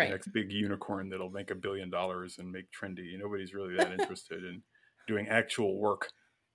the 0.00 0.06
Right. 0.06 0.08
next 0.08 0.28
big 0.32 0.52
unicorn 0.52 1.10
that'll 1.10 1.30
make 1.30 1.50
a 1.52 1.56
billion 1.56 1.90
dollars 1.90 2.38
and 2.38 2.52
make 2.52 2.70
trendy. 2.72 3.18
Nobody's 3.18 3.54
really 3.54 3.76
that 3.76 3.92
interested 3.92 4.44
in 4.44 4.64
doing 5.06 5.28
actual 5.28 5.76
work. 5.78 6.10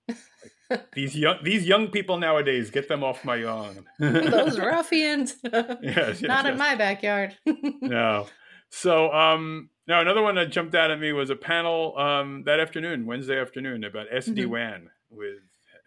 Like, 0.08 0.90
these 0.94 1.16
young 1.16 1.38
these 1.42 1.66
young 1.66 1.88
people 1.88 2.16
nowadays, 2.18 2.70
get 2.70 2.88
them 2.88 3.02
off 3.02 3.24
my 3.24 3.36
lawn. 3.36 3.84
Those 3.98 4.58
ruffians. 4.58 5.36
yes, 5.44 5.78
yes, 5.82 6.22
Not 6.22 6.46
in 6.46 6.56
my 6.58 6.74
backyard. 6.76 7.36
no. 7.46 8.26
So 8.70 9.12
um 9.12 9.70
now 9.88 10.00
another 10.00 10.22
one 10.22 10.36
that 10.36 10.50
jumped 10.50 10.74
out 10.74 10.90
at 10.90 11.00
me 11.00 11.12
was 11.12 11.30
a 11.30 11.36
panel 11.36 11.96
um 11.98 12.44
that 12.46 12.60
afternoon, 12.60 13.06
Wednesday 13.06 13.40
afternoon, 13.40 13.82
about 13.84 14.06
SD 14.10 14.46
WAN 14.46 14.90
with 15.10 15.38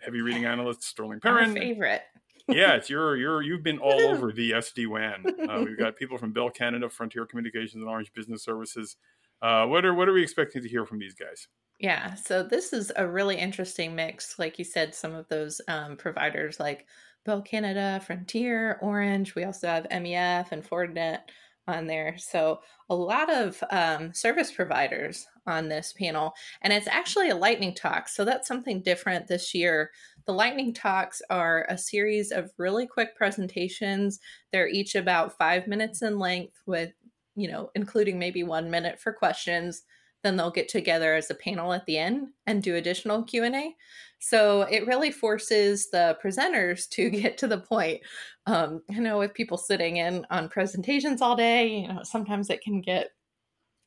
heavy 0.03 0.22
reading 0.22 0.46
analyst 0.46 0.84
Sterling 0.84 1.22
Perrin. 1.22 1.53
favorite. 1.53 2.01
yeah, 2.50 2.74
it's 2.74 2.89
your 2.89 3.15
your 3.15 3.41
you've 3.41 3.63
been 3.63 3.79
all 3.79 4.01
over 4.01 4.34
the 4.34 4.51
SD 4.51 4.86
WAN. 4.88 5.24
Uh, 5.50 5.63
we've 5.63 5.77
got 5.79 5.96
people 5.96 6.17
from 6.17 6.34
Bell 6.34 6.50
Canada, 6.50 6.89
Frontier 6.89 7.25
Communications, 7.25 7.75
and 7.75 7.88
Orange 7.88 8.12
Business 8.12 8.43
Services. 8.43 8.98
Uh, 9.43 9.65
what 9.65 9.83
are 9.83 9.93
what 9.93 10.07
are 10.07 10.13
we 10.13 10.23
expecting 10.23 10.62
to 10.63 10.69
hear 10.69 10.85
from 10.85 11.00
these 11.00 11.13
guys? 11.13 11.47
Yeah, 11.79 12.15
so 12.15 12.43
this 12.43 12.71
is 12.71 12.93
a 12.95 13.05
really 13.05 13.35
interesting 13.35 13.93
mix. 13.93 14.39
Like 14.39 14.57
you 14.57 14.63
said, 14.63 14.95
some 14.95 15.13
of 15.13 15.27
those 15.27 15.59
um, 15.67 15.97
providers 15.97 16.59
like 16.59 16.88
Bell 17.25 17.41
Canada, 17.41 18.01
Frontier, 18.05 18.79
Orange. 18.81 19.35
We 19.35 19.43
also 19.43 19.67
have 19.67 19.88
MEF 19.89 20.51
and 20.53 20.63
Fortinet 20.63 21.19
on 21.67 21.88
there. 21.88 22.15
So 22.17 22.59
a 22.89 22.95
lot 22.95 23.29
of 23.29 23.62
um, 23.69 24.13
service 24.13 24.51
providers 24.51 25.27
on 25.45 25.67
this 25.67 25.93
panel, 25.97 26.33
and 26.62 26.71
it's 26.71 26.88
actually 26.88 27.29
a 27.29 27.35
lightning 27.35 27.75
talk. 27.75 28.07
So 28.07 28.23
that's 28.23 28.47
something 28.47 28.81
different 28.81 29.27
this 29.27 29.53
year. 29.53 29.91
The 30.25 30.33
lightning 30.33 30.73
talks 30.73 31.21
are 31.29 31.65
a 31.67 31.77
series 31.77 32.31
of 32.31 32.51
really 32.57 32.88
quick 32.88 33.15
presentations. 33.17 34.19
They're 34.51 34.69
each 34.69 34.95
about 34.95 35.38
five 35.38 35.67
minutes 35.67 36.01
in 36.01 36.17
length, 36.17 36.62
with 36.65 36.93
you 37.36 37.50
know, 37.50 37.70
including 37.75 38.20
maybe 38.20 38.44
one 38.44 38.70
minute 38.70 39.00
for 39.00 39.13
questions 39.13 39.84
then 40.24 40.38
they'll 40.38 40.52
get 40.52 40.70
together 40.70 41.16
as 41.16 41.30
a 41.30 41.36
panel 41.36 41.74
at 41.74 41.86
the 41.86 41.98
end 41.98 42.30
and 42.48 42.63
do 42.63 42.75
additional 42.75 43.24
q&a 43.24 43.75
so 44.20 44.62
it 44.63 44.88
really 44.88 45.12
forces 45.12 45.90
the 45.90 46.18
presenters 46.24 46.88
to 46.90 47.10
get 47.10 47.38
to 47.38 47.48
the 47.48 47.60
point. 47.60 48.02
Um, 48.46 48.82
i 48.90 49.00
know 49.00 49.20
with 49.20 49.34
people 49.34 49.58
sitting 49.58 49.98
in 49.98 50.25
on 50.32 50.50
presentations 50.50 51.22
all 51.22 51.36
day 51.36 51.68
you 51.68 51.88
know 51.88 52.02
sometimes 52.04 52.50
it 52.50 52.62
can 52.62 52.82
get 52.82 53.10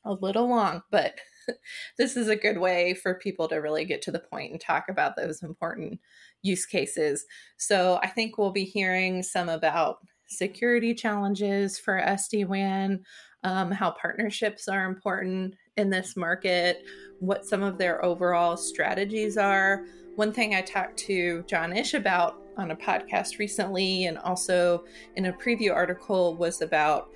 a 0.04 0.12
little 0.12 0.48
long 0.48 0.82
but 0.90 1.18
this 1.98 2.16
is 2.16 2.28
a 2.28 2.36
good 2.36 2.58
way 2.58 2.94
for 2.94 3.14
people 3.14 3.48
to 3.48 3.56
really 3.56 3.84
get 3.84 4.02
to 4.02 4.10
the 4.10 4.18
point 4.18 4.52
and 4.52 4.60
talk 4.60 4.86
about 4.88 5.16
those 5.16 5.42
important 5.42 6.00
use 6.42 6.66
cases. 6.66 7.24
So 7.56 7.98
i 8.02 8.08
think 8.08 8.38
we'll 8.38 8.52
be 8.52 8.64
hearing 8.64 9.22
some 9.22 9.48
about 9.48 9.98
security 10.26 10.94
challenges 10.94 11.78
for 11.78 12.00
sd-wan 12.00 13.00
um, 13.46 13.70
how 13.70 13.92
partnerships 13.92 14.66
are 14.66 14.86
important 14.86 15.54
in 15.76 15.88
this 15.88 16.16
market, 16.16 16.84
what 17.20 17.46
some 17.46 17.62
of 17.62 17.78
their 17.78 18.04
overall 18.04 18.56
strategies 18.56 19.36
are. 19.36 19.84
One 20.16 20.32
thing 20.32 20.54
I 20.56 20.62
talked 20.62 20.96
to 21.00 21.44
John 21.46 21.72
Isch 21.72 21.94
about 21.94 22.42
on 22.56 22.72
a 22.72 22.76
podcast 22.76 23.38
recently, 23.38 24.06
and 24.06 24.18
also 24.18 24.84
in 25.14 25.26
a 25.26 25.32
preview 25.32 25.72
article, 25.72 26.36
was 26.36 26.60
about 26.60 27.10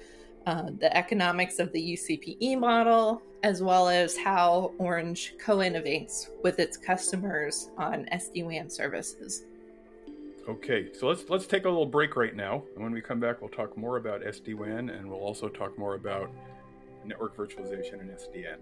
uh, 0.47 0.71
the 0.79 0.97
economics 0.97 1.59
of 1.59 1.73
the 1.73 1.95
UCPE 1.95 2.59
model, 2.59 3.23
as 3.43 3.61
well 3.61 3.89
as 3.89 4.17
how 4.17 4.73
Orange 4.79 5.35
co 5.41 5.59
innovates 5.59 6.29
with 6.45 6.61
its 6.61 6.77
customers 6.77 7.71
on 7.77 8.07
SD 8.13 8.45
WAN 8.45 8.71
services. 8.71 9.47
Okay, 10.49 10.89
so 10.93 11.07
let's 11.07 11.29
let's 11.29 11.47
take 11.47 11.65
a 11.65 11.69
little 11.69 11.87
break 11.87 12.17
right 12.17 12.35
now, 12.35 12.65
and 12.75 12.83
when 12.83 12.93
we 12.93 13.01
come 13.01 13.21
back, 13.21 13.41
we'll 13.41 13.51
talk 13.51 13.77
more 13.77 13.99
about 13.99 14.23
SD 14.23 14.55
WAN, 14.55 14.91
and 14.91 15.09
we'll 15.09 15.21
also 15.21 15.49
talk 15.49 15.79
more 15.79 15.95
about 15.95 16.31
network 17.05 17.37
virtualization 17.37 18.01
and 18.01 18.11
SDN. 18.11 18.59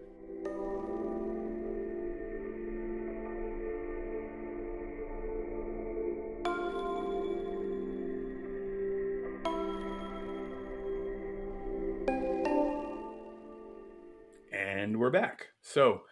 And 14.53 14.99
we're 14.99 15.11
back. 15.11 15.47
So, 15.63 16.03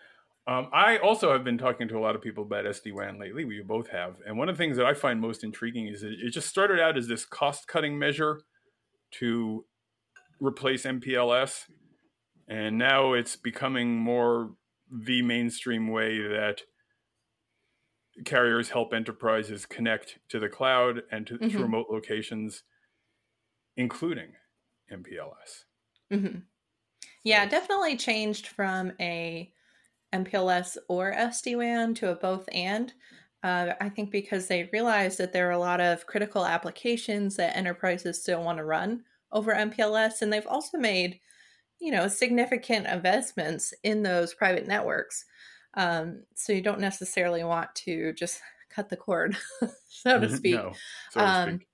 um, 0.47 0.69
I 0.73 0.99
also 0.99 1.33
have 1.33 1.45
been 1.45 1.59
talking 1.59 1.89
to 1.89 1.99
a 1.99 2.01
lot 2.01 2.15
of 2.15 2.23
people 2.23 2.45
about 2.45 2.65
SD 2.65 2.93
WAN 2.93 3.19
lately. 3.19 3.45
We 3.45 3.63
both 3.63 3.89
have. 3.89 4.17
And 4.27 4.39
one 4.39 4.49
of 4.49 4.57
the 4.57 4.63
things 4.63 4.77
that 4.77 4.87
I 4.87 4.95
find 4.95 5.21
most 5.21 5.45
intriguing 5.45 5.89
is 5.89 6.03
that 6.03 6.13
it 6.13 6.31
just 6.31 6.49
started 6.49 6.81
out 6.81 6.97
as 6.97 7.09
this 7.09 7.25
cost 7.25 7.67
cutting 7.67 7.99
measure 7.99 8.41
to 9.13 9.65
replace 10.41 10.85
MPLS 10.85 11.65
and 12.49 12.79
now 12.79 13.13
it's 13.13 13.37
becoming 13.37 13.97
more 13.97 14.53
the 14.91 15.23
mainstream 15.23 15.89
way 15.89 16.21
that 16.21 16.63
carriers 18.25 18.71
help 18.71 18.95
enterprises 18.95 19.67
connect 19.67 20.19
to 20.29 20.39
the 20.39 20.49
cloud 20.49 21.03
and 21.11 21.27
to, 21.27 21.35
mm-hmm. 21.35 21.49
to 21.49 21.59
remote 21.59 21.87
locations, 21.91 22.63
including 23.77 24.29
MPLS. 24.93 25.65
Mm-hmm. 26.13 26.39
Yeah, 27.25 27.45
so. 27.45 27.51
definitely 27.51 27.97
changed 27.97 28.47
from 28.47 28.93
a 29.01 29.53
MPLS 30.13 30.77
or 30.89 31.13
SD 31.13 31.57
WAN 31.57 31.95
to 31.95 32.11
a 32.11 32.15
both 32.15 32.49
and. 32.53 32.93
Uh, 33.43 33.75
I 33.81 33.91
think 33.91 34.11
because 34.11 34.49
they 34.49 34.69
realized 34.73 35.19
that 35.19 35.33
there 35.33 35.49
are 35.49 35.53
a 35.53 35.59
lot 35.59 35.81
of 35.81 36.07
critical 36.07 36.45
applications 36.45 37.37
that 37.37 37.57
enterprises 37.57 38.21
still 38.21 38.43
want 38.43 38.59
to 38.59 38.65
run 38.65 39.05
over 39.31 39.55
MPLS, 39.55 40.23
and 40.23 40.33
they've 40.33 40.47
also 40.47 40.79
made 40.79 41.21
you 41.79 41.91
know 41.91 42.09
significant 42.09 42.87
investments 42.87 43.75
in 43.83 44.03
those 44.03 44.35
private 44.35 44.67
networks 44.67 45.25
um, 45.75 46.23
so 46.35 46.53
you 46.53 46.63
don't 46.63 46.81
necessarily 46.81 47.45
want 47.45 47.75
to 47.75 48.13
just 48.15 48.41
cut 48.71 48.89
the 48.89 48.97
cord 48.97 49.37
so 49.89 50.21
to 50.21 50.29
speak, 50.37 50.55
no, 50.55 50.73
so 51.11 51.21
to 51.21 51.27
um, 51.27 51.49
speak. 51.57 51.69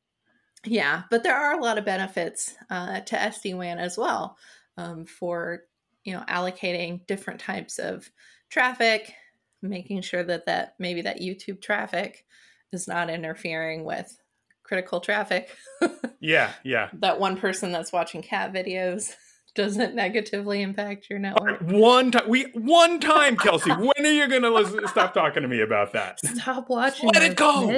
yeah 0.67 1.03
but 1.11 1.23
there 1.23 1.37
are 1.37 1.59
a 1.59 1.63
lot 1.63 1.79
of 1.79 1.85
benefits 1.85 2.55
uh, 2.71 3.01
to 3.01 3.17
sd-wan 3.17 3.79
as 3.79 3.97
well 3.97 4.37
um, 4.77 5.05
for 5.05 5.63
you 6.05 6.13
know 6.13 6.25
allocating 6.29 7.07
different 7.07 7.41
types 7.41 7.79
of 7.79 8.11
traffic 8.51 9.15
making 9.63 10.03
sure 10.03 10.23
that 10.23 10.47
that 10.47 10.75
maybe 10.79 11.03
that 11.03 11.21
youtube 11.21 11.61
traffic 11.61 12.25
is 12.73 12.89
not 12.89 13.11
interfering 13.11 13.85
with 13.85 14.19
critical 14.63 15.01
traffic 15.01 15.57
yeah 16.21 16.53
yeah 16.65 16.89
that 16.95 17.19
one 17.19 17.37
person 17.37 17.73
that's 17.73 17.93
watching 17.93 18.23
cat 18.23 18.53
videos 18.53 19.15
doesn't 19.55 19.95
negatively 19.95 20.63
impact 20.63 21.11
your 21.11 21.19
network. 21.19 21.61
Right, 21.61 21.63
one 21.63 22.11
time, 22.11 22.29
we 22.29 22.45
one 22.55 23.01
time, 23.01 23.37
Kelsey. 23.37 23.71
when 23.73 23.93
are 23.99 24.11
you 24.11 24.27
going 24.29 24.43
to 24.43 24.89
stop 24.89 25.13
talking 25.15 25.43
to 25.43 25.49
me 25.49 25.61
about 25.61 25.93
that? 25.93 26.21
Stop 26.21 26.69
watching. 26.69 27.11
Let 27.11 27.23
it 27.23 27.37
go. 27.37 27.69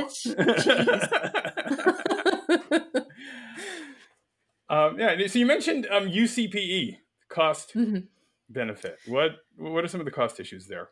um, 4.69 4.99
yeah. 4.99 5.27
So 5.27 5.39
you 5.39 5.47
mentioned 5.47 5.89
um, 5.91 6.07
UCPE 6.07 6.99
cost 7.29 7.75
mm-hmm. 7.75 8.07
Benefit. 8.49 8.99
What 9.07 9.33
what 9.57 9.85
are 9.85 9.89
some 9.89 10.01
of 10.01 10.07
the 10.07 10.13
cost 10.13 10.41
issues 10.41 10.67
there? 10.67 10.91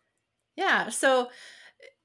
Yeah. 0.57 0.89
So 0.91 1.29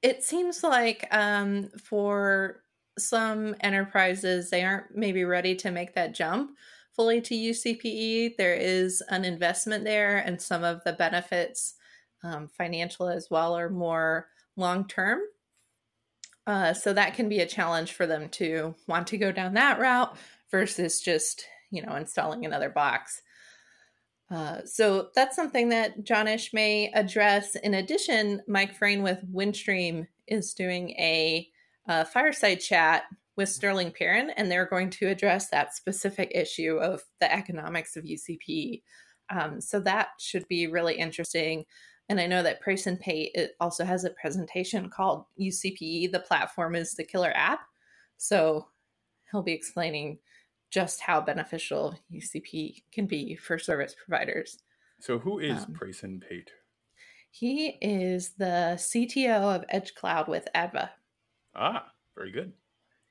it 0.02 0.22
seems 0.22 0.62
like 0.62 1.06
um, 1.10 1.70
for 1.84 2.62
some 2.98 3.54
enterprises, 3.60 4.50
they 4.50 4.64
aren't 4.64 4.96
maybe 4.96 5.24
ready 5.24 5.54
to 5.56 5.70
make 5.70 5.94
that 5.94 6.14
jump 6.14 6.50
fully 6.94 7.20
to 7.20 7.34
UCPE. 7.34 8.36
There 8.36 8.54
is 8.54 9.02
an 9.08 9.24
investment 9.24 9.84
there, 9.84 10.18
and 10.18 10.40
some 10.40 10.64
of 10.64 10.82
the 10.84 10.92
benefits, 10.92 11.74
um, 12.24 12.48
financial 12.48 13.08
as 13.08 13.28
well, 13.30 13.56
are 13.56 13.70
more 13.70 14.28
long 14.56 14.86
term. 14.88 15.20
Uh, 16.46 16.72
so 16.72 16.92
that 16.92 17.14
can 17.14 17.28
be 17.28 17.40
a 17.40 17.46
challenge 17.46 17.92
for 17.92 18.06
them 18.06 18.28
to 18.30 18.74
want 18.86 19.06
to 19.08 19.18
go 19.18 19.30
down 19.30 19.54
that 19.54 19.78
route 19.78 20.16
versus 20.50 21.00
just 21.00 21.44
you 21.70 21.82
know 21.82 21.94
installing 21.94 22.44
another 22.44 22.70
box. 22.70 23.22
Uh, 24.30 24.62
so 24.64 25.08
that's 25.14 25.36
something 25.36 25.70
that 25.70 26.04
John 26.04 26.28
Isch 26.28 26.52
may 26.52 26.90
address. 26.92 27.54
In 27.56 27.74
addition, 27.74 28.42
Mike 28.46 28.76
Frane 28.76 29.02
with 29.02 29.20
Windstream 29.32 30.06
is 30.26 30.52
doing 30.52 30.90
a, 30.90 31.48
a 31.86 32.04
fireside 32.04 32.60
chat 32.60 33.04
with 33.36 33.48
Sterling 33.48 33.92
Perrin, 33.92 34.30
and 34.30 34.50
they're 34.50 34.66
going 34.66 34.90
to 34.90 35.06
address 35.06 35.48
that 35.48 35.74
specific 35.74 36.32
issue 36.34 36.76
of 36.76 37.04
the 37.20 37.32
economics 37.32 37.96
of 37.96 38.04
UCP. 38.04 38.82
Um, 39.30 39.60
so 39.60 39.80
that 39.80 40.08
should 40.18 40.46
be 40.48 40.66
really 40.66 40.96
interesting. 40.96 41.64
And 42.08 42.20
I 42.20 42.26
know 42.26 42.42
that 42.42 42.60
Prayson 42.60 42.96
Pate 42.96 43.36
also 43.60 43.84
has 43.84 44.04
a 44.04 44.10
presentation 44.10 44.90
called 44.90 45.24
UCPE. 45.40 46.10
The 46.10 46.24
platform 46.26 46.74
is 46.74 46.94
the 46.94 47.04
killer 47.04 47.32
app. 47.34 47.60
So 48.16 48.66
he'll 49.30 49.42
be 49.42 49.52
explaining 49.52 50.18
just 50.70 51.00
how 51.00 51.20
beneficial 51.20 51.98
UCP 52.12 52.82
can 52.92 53.06
be 53.06 53.36
for 53.36 53.58
service 53.58 53.94
providers. 53.94 54.58
So 55.00 55.18
who 55.18 55.38
is 55.38 55.64
um, 55.64 55.72
Prayson 55.72 56.22
Pate? 56.28 56.50
He 57.30 57.78
is 57.80 58.30
the 58.30 58.74
CTO 58.76 59.54
of 59.54 59.64
Edge 59.68 59.94
Cloud 59.94 60.28
with 60.28 60.48
Adva. 60.54 60.90
Ah, 61.54 61.92
very 62.16 62.32
good. 62.32 62.52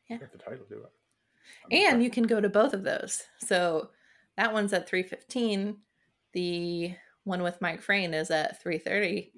Yeah. 0.09 0.17
the 0.31 0.37
title 0.37 0.65
it. 0.69 1.91
and 1.91 2.03
you 2.03 2.09
can 2.09 2.23
go 2.23 2.39
to 2.39 2.49
both 2.49 2.73
of 2.73 2.83
those. 2.83 3.23
So 3.39 3.89
that 4.37 4.53
one's 4.53 4.73
at 4.73 4.87
315. 4.87 5.77
The 6.33 6.93
one 7.23 7.43
with 7.43 7.61
Mike 7.61 7.81
Frane 7.81 8.13
is 8.13 8.31
at 8.31 8.61
330. 8.61 9.31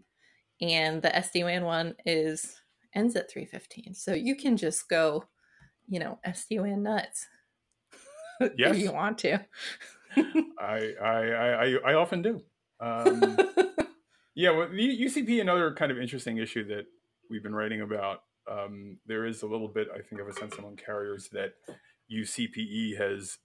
And 0.61 1.01
the 1.01 1.09
SD-WAN 1.09 1.63
one 1.63 1.95
is 2.05 2.61
ends 2.93 3.15
at 3.15 3.31
315. 3.31 3.93
So 3.93 4.13
you 4.13 4.35
can 4.35 4.57
just 4.57 4.89
go, 4.89 5.25
you 5.87 5.99
know, 5.99 6.19
SD-WAN 6.27 6.83
nuts. 6.83 7.27
Yes. 8.57 8.75
if 8.75 8.81
you 8.81 8.91
want 8.91 9.17
to. 9.19 9.39
I, 10.59 10.93
I, 11.01 11.05
I, 11.05 11.75
I 11.87 11.93
often 11.93 12.21
do. 12.21 12.41
Um, 12.79 13.37
yeah, 14.35 14.51
well, 14.51 14.67
UCP, 14.69 15.41
another 15.41 15.73
kind 15.73 15.91
of 15.91 15.99
interesting 15.99 16.37
issue 16.37 16.65
that 16.67 16.85
we've 17.29 17.43
been 17.43 17.55
writing 17.55 17.81
about 17.81 18.21
um, 18.49 18.97
there 19.05 19.25
is 19.25 19.43
a 19.43 19.47
little 19.47 19.67
bit, 19.67 19.87
I 19.93 20.01
think, 20.01 20.21
of 20.21 20.27
a 20.27 20.33
sense 20.33 20.55
among 20.57 20.77
carriers 20.77 21.29
that 21.33 21.53
UCPE 22.11 22.97
has 22.97 23.37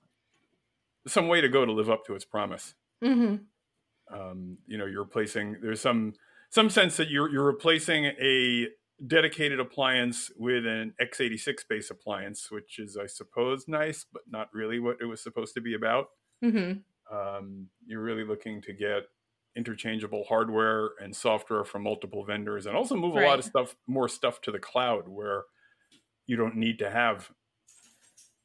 some 1.07 1.29
way 1.29 1.41
to 1.41 1.49
go 1.49 1.67
to 1.67 1.73
live 1.73 1.91
up 1.91 2.07
to 2.07 2.15
its 2.15 2.25
promise. 2.25 2.75
Mm-hmm. 3.03 4.17
Um, 4.17 4.59
you 4.67 4.79
know, 4.79 4.87
you're 4.87 5.03
replacing. 5.03 5.57
There's 5.61 5.81
some 5.81 6.15
some 6.51 6.71
sense 6.71 6.97
that 6.97 7.11
you're 7.11 7.31
you're 7.31 7.45
replacing 7.45 8.07
a 8.07 8.69
dedicated 9.07 9.61
appliance 9.61 10.31
with 10.37 10.67
an 10.67 10.95
x86 11.01 11.57
base 11.69 11.91
appliance, 11.91 12.51
which 12.51 12.79
is, 12.79 12.97
I 12.97 13.07
suppose, 13.07 13.67
nice, 13.67 14.07
but 14.13 14.23
not 14.29 14.49
really 14.53 14.79
what 14.79 14.99
it 15.01 15.07
was 15.07 15.23
supposed 15.23 15.55
to 15.55 15.61
be 15.61 15.75
about. 15.75 16.07
Mm-hmm. 16.45 17.15
Um, 17.15 17.69
you're 17.87 18.03
really 18.03 18.25
looking 18.25 18.63
to 18.63 18.73
get 18.73 19.03
interchangeable 19.57 20.25
hardware 20.29 20.91
and 21.01 21.15
software 21.15 21.65
from 21.65 21.83
multiple 21.83 22.25
vendors, 22.25 22.67
and 22.67 22.77
also 22.77 22.97
move 22.97 23.17
a 23.17 23.21
lot 23.21 23.39
of 23.39 23.45
stuff, 23.45 23.77
more 23.87 24.09
stuff 24.09 24.41
to 24.43 24.51
the 24.51 24.59
cloud, 24.59 25.09
where 25.09 25.45
you 26.27 26.37
don't 26.37 26.57
need 26.57 26.79
to 26.79 26.91
have 26.91 27.31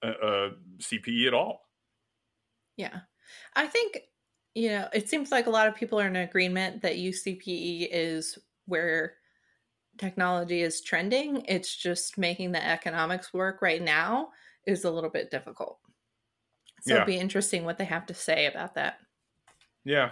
a, 0.04 0.10
a 0.10 0.50
CPE 0.80 1.28
at 1.28 1.34
all. 1.34 1.62
Yeah. 2.78 3.00
I 3.56 3.68
think, 3.68 4.00
you 4.56 4.70
know, 4.70 4.88
it 4.94 5.10
seems 5.10 5.32
like 5.32 5.48
a 5.48 5.52
lot 5.52 5.68
of 5.68 5.76
people 5.76 6.00
are 6.00 6.08
in 6.08 6.16
agreement 6.16 6.82
that 6.82 6.96
UCPE 6.96 7.88
is 7.92 8.38
where 8.66 9.16
technology 10.00 10.62
is 10.62 10.82
trending. 10.82 11.44
It's 11.48 11.76
just 11.76 12.18
making 12.18 12.52
the 12.52 12.66
economics 12.66 13.34
work 13.34 13.62
right 13.62 13.82
now 13.82 14.30
is 14.66 14.86
a 14.86 14.92
little 14.92 15.10
bit 15.10 15.30
difficult. 15.30 15.80
So 16.82 16.94
Yeah. 16.94 16.96
it'd 16.98 17.08
be 17.08 17.18
interesting 17.18 17.66
what 17.66 17.78
they 17.78 17.86
have 17.86 18.06
to 18.08 18.14
say 18.14 18.48
about 18.48 18.76
that. 18.76 19.00
Yeah. 19.84 20.12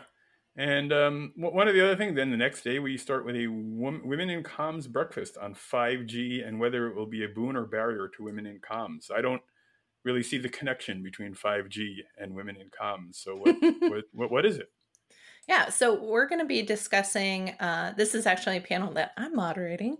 And 0.55 0.91
um, 0.91 1.33
one 1.35 1.67
of 1.67 1.75
the 1.75 1.83
other 1.83 1.95
things, 1.95 2.15
then 2.15 2.31
the 2.31 2.37
next 2.37 2.63
day, 2.63 2.79
we 2.79 2.97
start 2.97 3.25
with 3.25 3.35
a 3.35 3.45
wom- 3.47 4.01
Women 4.05 4.29
in 4.31 4.41
Comms 4.43 4.89
breakfast 4.89 5.37
on 5.37 5.53
5G 5.53 6.47
and 6.47 6.59
whether 6.59 6.87
it 6.87 6.95
will 6.95 7.05
be 7.05 7.23
a 7.23 7.29
boon 7.29 7.55
or 7.55 7.65
barrier 7.65 8.07
to 8.09 8.23
women 8.23 8.47
in 8.47 8.59
comms. 8.59 9.11
I 9.11 9.21
don't 9.21 9.41
really 10.03 10.23
see 10.23 10.39
the 10.39 10.49
connection 10.49 11.03
between 11.03 11.35
5G 11.35 11.97
and 12.17 12.33
women 12.33 12.55
in 12.57 12.69
comms. 12.69 13.17
So, 13.17 13.35
what, 13.35 13.55
what, 13.81 14.03
what, 14.13 14.31
what 14.31 14.45
is 14.47 14.57
it? 14.57 14.71
Yeah, 15.47 15.69
so 15.69 16.03
we're 16.03 16.27
going 16.27 16.39
to 16.41 16.45
be 16.45 16.61
discussing. 16.61 17.51
Uh, 17.59 17.93
this 17.95 18.13
is 18.13 18.25
actually 18.25 18.57
a 18.57 18.61
panel 18.61 18.93
that 18.93 19.11
I'm 19.17 19.33
moderating, 19.33 19.97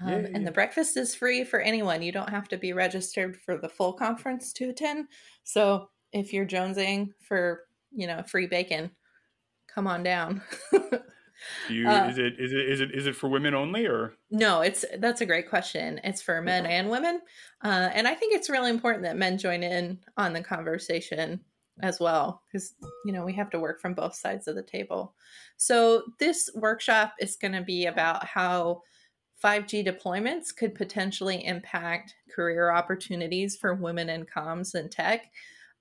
um, 0.00 0.26
and 0.34 0.46
the 0.46 0.52
breakfast 0.52 0.96
is 0.96 1.14
free 1.14 1.44
for 1.44 1.60
anyone. 1.60 2.02
You 2.02 2.12
don't 2.12 2.30
have 2.30 2.48
to 2.48 2.58
be 2.58 2.72
registered 2.72 3.36
for 3.36 3.58
the 3.58 3.68
full 3.68 3.92
conference 3.94 4.52
to 4.54 4.70
attend. 4.70 5.08
So 5.44 5.90
if 6.12 6.32
you're 6.32 6.46
jonesing 6.46 7.12
for 7.20 7.66
you 7.92 8.06
know 8.06 8.22
free 8.22 8.46
bacon, 8.46 8.92
come 9.68 9.86
on 9.86 10.02
down. 10.02 10.42
Do 11.66 11.72
you, 11.74 11.88
Uh, 11.88 12.06
is 12.06 12.18
it 12.18 12.38
is 12.38 12.52
it 12.52 12.68
is 12.68 12.80
it 12.80 12.90
is 12.94 13.06
it 13.06 13.16
for 13.16 13.28
women 13.30 13.54
only 13.54 13.86
or 13.86 14.18
no, 14.32 14.60
it's 14.60 14.84
that's 14.98 15.20
a 15.20 15.26
great 15.26 15.48
question. 15.48 16.00
It's 16.04 16.22
for 16.22 16.40
men 16.40 16.64
and 16.64 16.88
women, 16.88 17.20
uh, 17.64 17.90
and 17.92 18.06
I 18.06 18.14
think 18.14 18.34
it's 18.34 18.48
really 18.48 18.70
important 18.70 19.02
that 19.02 19.16
men 19.16 19.38
join 19.38 19.64
in 19.64 20.00
on 20.16 20.32
the 20.32 20.42
conversation 20.42 21.44
as 21.82 22.00
well 22.00 22.42
because 22.46 22.74
you 23.04 23.12
know 23.12 23.24
we 23.24 23.32
have 23.32 23.50
to 23.50 23.60
work 23.60 23.80
from 23.80 23.94
both 23.94 24.14
sides 24.14 24.48
of 24.48 24.56
the 24.56 24.62
table. 24.62 25.14
So 25.56 26.04
this 26.18 26.50
workshop 26.54 27.14
is 27.20 27.36
going 27.36 27.52
to 27.52 27.62
be 27.62 27.86
about 27.86 28.24
how 28.24 28.82
5G 29.42 29.86
deployments 29.86 30.54
could 30.54 30.74
potentially 30.74 31.44
impact 31.46 32.14
career 32.34 32.70
opportunities 32.70 33.56
for 33.56 33.74
women 33.74 34.10
in 34.10 34.26
comms 34.26 34.74
and 34.74 34.90
tech. 34.90 35.30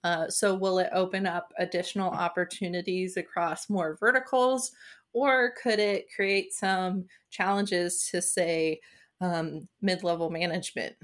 Uh, 0.05 0.29
so 0.29 0.55
will 0.55 0.79
it 0.79 0.89
open 0.93 1.25
up 1.25 1.51
additional 1.57 2.09
opportunities 2.09 3.17
across 3.17 3.69
more 3.69 3.97
verticals? 3.99 4.71
or 5.13 5.53
could 5.61 5.79
it 5.79 6.07
create 6.15 6.53
some 6.53 7.05
challenges 7.29 8.07
to 8.11 8.21
say 8.21 8.79
um, 9.21 9.67
mid-level 9.81 10.29
management 10.29 10.95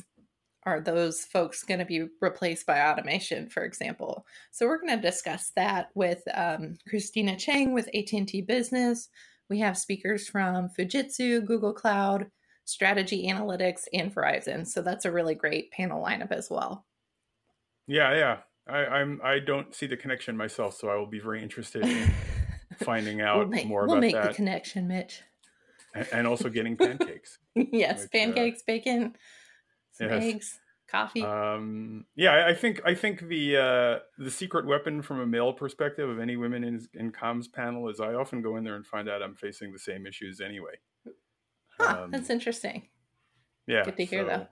are 0.65 0.81
those 0.81 1.25
folks 1.25 1.63
going 1.63 1.79
to 1.79 1.85
be 1.85 2.07
replaced 2.21 2.65
by 2.65 2.81
automation 2.81 3.49
for 3.49 3.63
example? 3.63 4.25
So 4.51 4.65
we're 4.65 4.81
going 4.81 4.95
to 4.95 5.01
discuss 5.01 5.51
that 5.55 5.89
with 5.95 6.23
um, 6.33 6.77
christina 6.89 7.35
chang 7.35 7.73
with 7.73 7.87
at&t 7.89 8.41
business. 8.41 9.09
We 9.49 9.59
have 9.59 9.77
speakers 9.77 10.27
from 10.27 10.69
fujitsu 10.69 11.45
google 11.45 11.73
cloud 11.73 12.27
strategy 12.65 13.27
analytics 13.27 13.83
and 13.93 14.13
verizon. 14.13 14.67
So 14.67 14.81
that's 14.81 15.05
a 15.05 15.11
really 15.11 15.35
great 15.35 15.71
panel 15.71 16.03
lineup 16.03 16.31
as 16.31 16.49
well. 16.49 16.85
Yeah 17.87 18.15
yeah. 18.15 18.37
I, 18.67 18.85
I'm 18.85 19.21
I 19.23 19.39
don't 19.39 19.73
see 19.75 19.85
the 19.85 19.97
connection 19.97 20.35
myself, 20.35 20.75
so 20.75 20.89
I 20.89 20.95
will 20.95 21.05
be 21.05 21.19
very 21.19 21.43
interested 21.43 21.85
in 21.85 22.11
finding 22.83 23.21
out 23.21 23.37
we'll 23.37 23.47
make, 23.47 23.67
more 23.67 23.81
we'll 23.81 23.91
about 23.91 24.01
make 24.01 24.13
that, 24.15 24.29
the 24.29 24.33
connection 24.33 24.87
mitch. 24.87 25.21
And, 25.93 26.07
and 26.11 26.27
also 26.27 26.49
getting 26.49 26.75
pancakes. 26.75 27.37
yes 27.55 28.01
Which, 28.01 28.05
uh, 28.05 28.07
pancakes 28.11 28.63
bacon. 28.63 29.01
some 29.01 29.11
yes. 29.13 29.21
Eggs 30.01 30.59
coffee 30.87 31.23
Um, 31.23 32.05
yeah, 32.15 32.45
I- 32.47 32.53
think 32.53 32.81
I 32.85 32.93
think 32.93 33.21
the 33.27 33.57
uh, 33.57 33.99
the 34.17 34.29
secret 34.31 34.65
weapon 34.67 35.01
from 35.01 35.19
a 35.19 35.25
male 35.25 35.51
perspective 35.53 36.07
of 36.09 36.19
any 36.19 36.35
women 36.37 36.63
in 36.63 36.85
in 36.93 37.11
comms 37.11 37.51
panel 37.51 37.89
is 37.89 37.99
I 37.99 38.13
often 38.13 38.41
go 38.41 38.55
in 38.57 38.63
there 38.63 38.75
and 38.75 38.85
find 38.85 39.09
out 39.09 39.23
I'm 39.23 39.35
facing 39.35 39.71
the 39.73 39.79
same 39.79 40.05
issues 40.05 40.39
anyway. 40.41 40.75
Huh, 41.79 42.03
Um, 42.03 42.11
that's 42.11 42.29
interesting. 42.29 42.89
yeah, 43.67 43.83
good 43.83 43.97
to 43.97 44.05
hear, 44.05 44.23
though. 44.23 44.47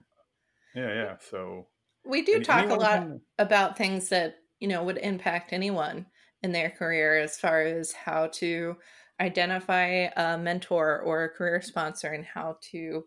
Yeah, 0.75 0.93
yeah. 0.93 1.17
So 1.19 1.67
We 2.03 2.23
do 2.23 2.35
any- 2.35 2.43
talk 2.43 2.69
a 2.69 2.73
lot 2.73 2.99
can- 2.99 3.21
about 3.37 3.77
things 3.77 4.09
that, 4.09 4.37
you 4.59 4.67
know, 4.67 4.83
would 4.83 4.97
impact 4.97 5.53
anyone 5.53 6.07
in 6.41 6.51
their 6.51 6.69
career 6.71 7.19
as 7.19 7.37
far 7.39 7.61
as 7.61 7.93
how 7.93 8.27
to 8.27 8.75
identify 9.21 10.09
a 10.17 10.37
mentor 10.37 10.99
or 11.01 11.23
a 11.23 11.29
career 11.29 11.61
sponsor 11.61 12.07
and 12.07 12.25
how 12.25 12.57
to 12.71 13.05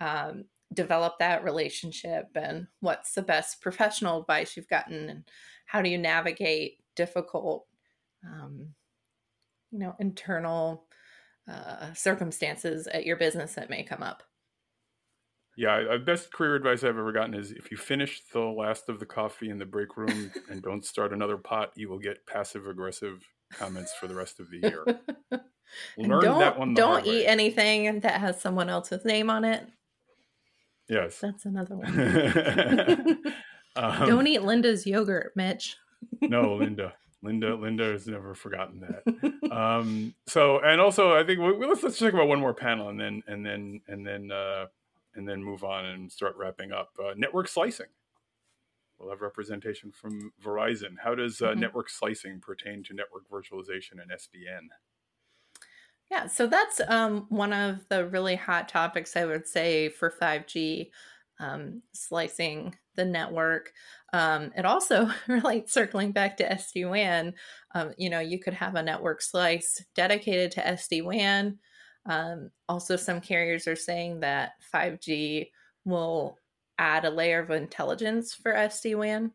um, 0.00 0.44
develop 0.72 1.18
that 1.18 1.44
relationship 1.44 2.28
and 2.34 2.66
what's 2.80 3.14
the 3.14 3.22
best 3.22 3.60
professional 3.60 4.20
advice 4.20 4.56
you've 4.56 4.68
gotten 4.68 5.08
and 5.08 5.24
how 5.66 5.82
do 5.82 5.90
you 5.90 5.98
navigate 5.98 6.78
difficult, 6.94 7.66
um, 8.24 8.68
you 9.70 9.78
know, 9.78 9.94
internal 9.98 10.84
uh, 11.50 11.92
circumstances 11.94 12.86
at 12.88 13.06
your 13.06 13.16
business 13.16 13.54
that 13.54 13.70
may 13.70 13.82
come 13.82 14.02
up. 14.02 14.22
Yeah, 15.56 15.86
I- 15.90 15.98
best 15.98 16.32
career 16.32 16.54
advice 16.54 16.84
I've 16.84 16.90
ever 16.90 17.12
gotten 17.12 17.34
is 17.34 17.50
if 17.50 17.70
you 17.70 17.76
finish 17.76 18.22
the 18.32 18.40
last 18.40 18.88
of 18.88 19.00
the 19.00 19.06
coffee 19.06 19.50
in 19.50 19.58
the 19.58 19.66
break 19.66 19.96
room 19.96 20.30
and 20.50 20.62
don't 20.62 20.84
start 20.84 21.12
another 21.12 21.36
pot, 21.36 21.72
you 21.74 21.88
will 21.88 21.98
get 21.98 22.26
passive 22.26 22.66
aggressive 22.66 23.22
comments 23.54 23.92
for 23.98 24.06
the 24.06 24.14
rest 24.14 24.40
of 24.40 24.50
the 24.50 24.58
year. 24.58 24.84
Learn 25.98 26.22
don't 26.22 26.38
that 26.38 26.58
one. 26.58 26.74
The 26.74 26.80
don't 26.80 27.06
eat 27.06 27.24
way. 27.24 27.26
anything 27.26 28.00
that 28.00 28.20
has 28.20 28.40
someone 28.40 28.68
else's 28.68 29.04
name 29.04 29.30
on 29.30 29.44
it. 29.44 29.66
Yes. 30.88 31.18
That's 31.20 31.44
another 31.44 31.76
one. 31.76 33.18
um, 33.76 34.08
don't 34.08 34.26
eat 34.26 34.42
Linda's 34.42 34.86
yogurt, 34.86 35.32
Mitch. 35.36 35.76
no, 36.22 36.54
Linda. 36.54 36.94
Linda. 37.22 37.54
Linda 37.56 37.84
has 37.92 38.06
never 38.06 38.34
forgotten 38.34 38.80
that. 38.80 39.32
Um, 39.48 40.14
so, 40.26 40.60
and 40.62 40.78
also, 40.78 41.14
I 41.16 41.24
think 41.24 41.40
we, 41.40 41.66
let's 41.66 41.82
let's 41.82 41.98
talk 41.98 42.12
about 42.12 42.28
one 42.28 42.38
more 42.38 42.52
panel, 42.52 42.90
and 42.90 43.00
then 43.00 43.22
and 43.26 43.44
then 43.46 43.80
and 43.88 44.06
then 44.06 44.30
uh, 44.30 44.66
and 45.14 45.26
then 45.26 45.42
move 45.42 45.64
on 45.64 45.86
and 45.86 46.12
start 46.12 46.36
wrapping 46.36 46.70
up. 46.70 46.90
Uh, 47.02 47.14
network 47.16 47.48
slicing. 47.48 47.86
We'll 48.98 49.08
have 49.08 49.22
representation 49.22 49.90
from 49.90 50.32
Verizon. 50.44 50.96
How 51.02 51.14
does 51.14 51.40
uh, 51.40 51.52
Mhm. 51.52 51.58
network 51.60 51.88
slicing 51.88 52.40
pertain 52.40 52.82
to 52.84 52.94
network 52.94 53.22
virtualization 53.30 53.92
and 54.02 54.10
SDN? 54.12 54.68
Yeah, 56.10 56.26
so 56.26 56.46
that's 56.46 56.80
um, 56.88 57.26
one 57.28 57.52
of 57.52 57.86
the 57.88 58.06
really 58.06 58.36
hot 58.36 58.68
topics 58.68 59.16
I 59.16 59.26
would 59.26 59.46
say 59.46 59.90
for 59.90 60.10
5G, 60.10 60.90
um, 61.38 61.82
slicing 61.92 62.74
the 62.96 63.04
network. 63.04 63.72
Um, 64.12 64.50
it 64.56 64.64
also 64.64 65.10
relates 65.28 65.72
circling 65.72 66.12
back 66.12 66.38
to 66.38 66.48
SD 66.48 66.88
WAN. 66.88 67.34
Um, 67.74 67.92
you 67.98 68.08
know, 68.08 68.20
you 68.20 68.38
could 68.38 68.54
have 68.54 68.74
a 68.74 68.82
network 68.82 69.20
slice 69.20 69.84
dedicated 69.94 70.50
to 70.52 70.62
SD 70.62 71.04
WAN. 71.04 71.58
Um, 72.06 72.50
also, 72.68 72.96
some 72.96 73.20
carriers 73.20 73.66
are 73.68 73.76
saying 73.76 74.20
that 74.20 74.52
5G 74.74 75.50
will 75.84 76.38
add 76.78 77.04
a 77.04 77.10
layer 77.10 77.40
of 77.40 77.50
intelligence 77.50 78.34
for 78.34 78.52
SD 78.54 78.96
WAN. 78.96 79.32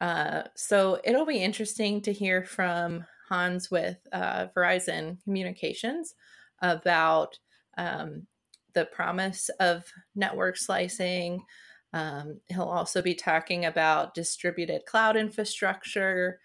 Uh, 0.00 0.42
so 0.54 1.00
it'll 1.04 1.26
be 1.26 1.42
interesting 1.42 2.00
to 2.02 2.12
hear 2.12 2.44
from 2.44 3.04
Hans 3.28 3.70
with 3.70 3.98
uh, 4.12 4.46
Verizon 4.56 5.22
Communications 5.24 6.14
about 6.60 7.38
um, 7.76 8.26
the 8.74 8.86
promise 8.86 9.48
of 9.60 9.84
network 10.14 10.56
slicing. 10.56 11.44
Um, 11.92 12.40
he'll 12.48 12.64
also 12.64 13.02
be 13.02 13.14
talking 13.14 13.64
about 13.64 14.14
distributed 14.14 14.84
cloud 14.86 15.16
infrastructure. 15.16 16.40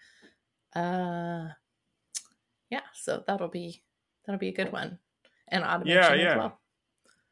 Uh, 0.74 1.48
yeah, 2.70 2.80
so 2.94 3.22
that'll 3.26 3.48
be 3.48 3.82
that'll 4.24 4.38
be 4.38 4.48
a 4.48 4.54
good 4.54 4.72
one, 4.72 4.98
and 5.48 5.62
automation 5.64 6.02
Yeah, 6.02 6.10
as 6.12 6.20
yeah. 6.20 6.36
well. 6.36 6.58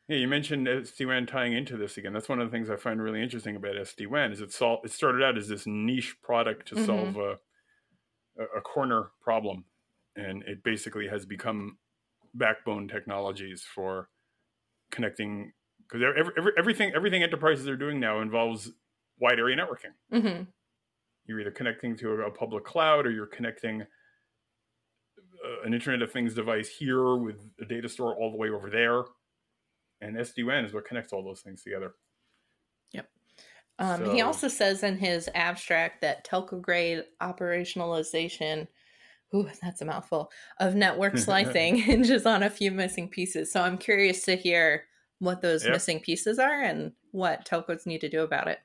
Yeah, 0.09 0.17
you 0.17 0.27
mentioned 0.29 0.67
SD-WAN 0.67 1.27
tying 1.27 1.53
into 1.53 1.77
this 1.77 1.97
again. 1.97 2.13
That's 2.13 2.29
one 2.29 2.41
of 2.41 2.51
the 2.51 2.55
things 2.55 2.69
I 2.69 2.75
find 2.75 3.01
really 3.01 3.23
interesting 3.23 3.55
about 3.55 3.77
SD-WAN 3.77 4.33
is 4.33 4.41
it 4.41 4.53
sol- 4.53 4.81
it 4.85 4.91
started 4.91 5.23
out 5.23 5.39
as 5.39 5.47
this 5.49 5.67
niche 5.67 6.17
product 6.21 6.67
to 6.69 6.75
Mhm. 6.75 6.87
solve 6.87 7.17
a, 7.17 7.39
a 8.57 8.61
corner 8.61 9.11
problem, 9.21 9.65
and 10.17 10.43
it 10.45 10.63
basically 10.63 11.09
has 11.09 11.27
become 11.27 11.79
backbone 12.35 12.89
technologies 12.89 13.63
for 13.63 14.09
connecting 14.91 15.53
because 15.89 16.05
every, 16.19 16.33
every, 16.39 16.53
everything 16.59 16.93
everything 16.95 17.23
enterprises 17.23 17.69
are 17.69 17.77
doing 17.77 17.99
now 17.99 18.21
involves 18.21 18.71
wide 19.19 19.39
area 19.39 19.57
networking. 19.57 19.95
Mm-hmm. 20.13 20.43
You're 21.27 21.41
either 21.41 21.51
connecting 21.51 21.97
to 21.99 22.13
a, 22.23 22.31
public 22.31 22.65
cloud 22.65 23.07
or 23.07 23.11
you're 23.11 23.27
connecting 23.27 23.83
uh, 23.83 25.67
an 25.67 25.75
Internet 25.75 26.03
of 26.03 26.11
Things 26.11 26.35
device 26.35 26.69
here 26.69 27.17
with 27.17 27.37
a 27.61 27.65
data 27.65 27.89
store 27.89 28.17
all 28.17 28.31
the 28.31 28.37
way 28.37 28.49
over 28.49 28.71
there. 28.71 29.05
And 30.01 30.17
SD-WAN 30.17 30.65
is 30.65 30.73
what 30.73 30.87
connects 30.87 31.13
all 31.13 31.23
those 31.23 31.41
things 31.41 31.63
together. 31.63 31.93
Um, 33.81 34.05
So- 34.05 34.13
He 34.15 34.21
also 34.21 34.47
says 34.49 34.83
in 34.85 34.97
his 34.99 35.29
abstract 35.35 36.01
that 36.03 36.25
telco 36.25 36.61
grade 36.61 37.05
operationalization, 37.21 38.69
ooh, 39.35 39.49
that's 39.63 39.81
a 39.81 39.85
mouthful, 39.85 40.31
of 40.59 40.75
network 40.75 41.17
slicing 41.19 41.77
hinges 41.91 42.27
on 42.27 42.43
a 42.43 42.51
few 42.51 42.71
missing 42.71 43.09
pieces. 43.09 43.51
So 43.53 43.63
I'm 43.63 43.79
curious 43.79 44.23
to 44.27 44.37
hear 44.37 44.85
what 45.19 45.41
those 45.43 45.65
Yep. 45.65 45.73
missing 45.73 46.01
pieces 46.01 46.39
are 46.39 46.63
and 46.63 46.93
what 47.11 47.45
telcos 47.45 47.87
need 47.87 48.01
to 48.03 48.09
do 48.09 48.23
about 48.23 48.49
it. 48.49 48.61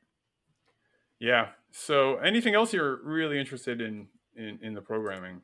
Yeah. 1.19 1.49
So 1.71 2.17
anything 2.17 2.55
else 2.55 2.73
you're 2.73 2.97
really 3.03 3.39
interested 3.39 3.81
in 3.81 4.07
in, 4.37 4.59
in 4.61 4.73
the 4.73 4.81
programming? 4.81 5.41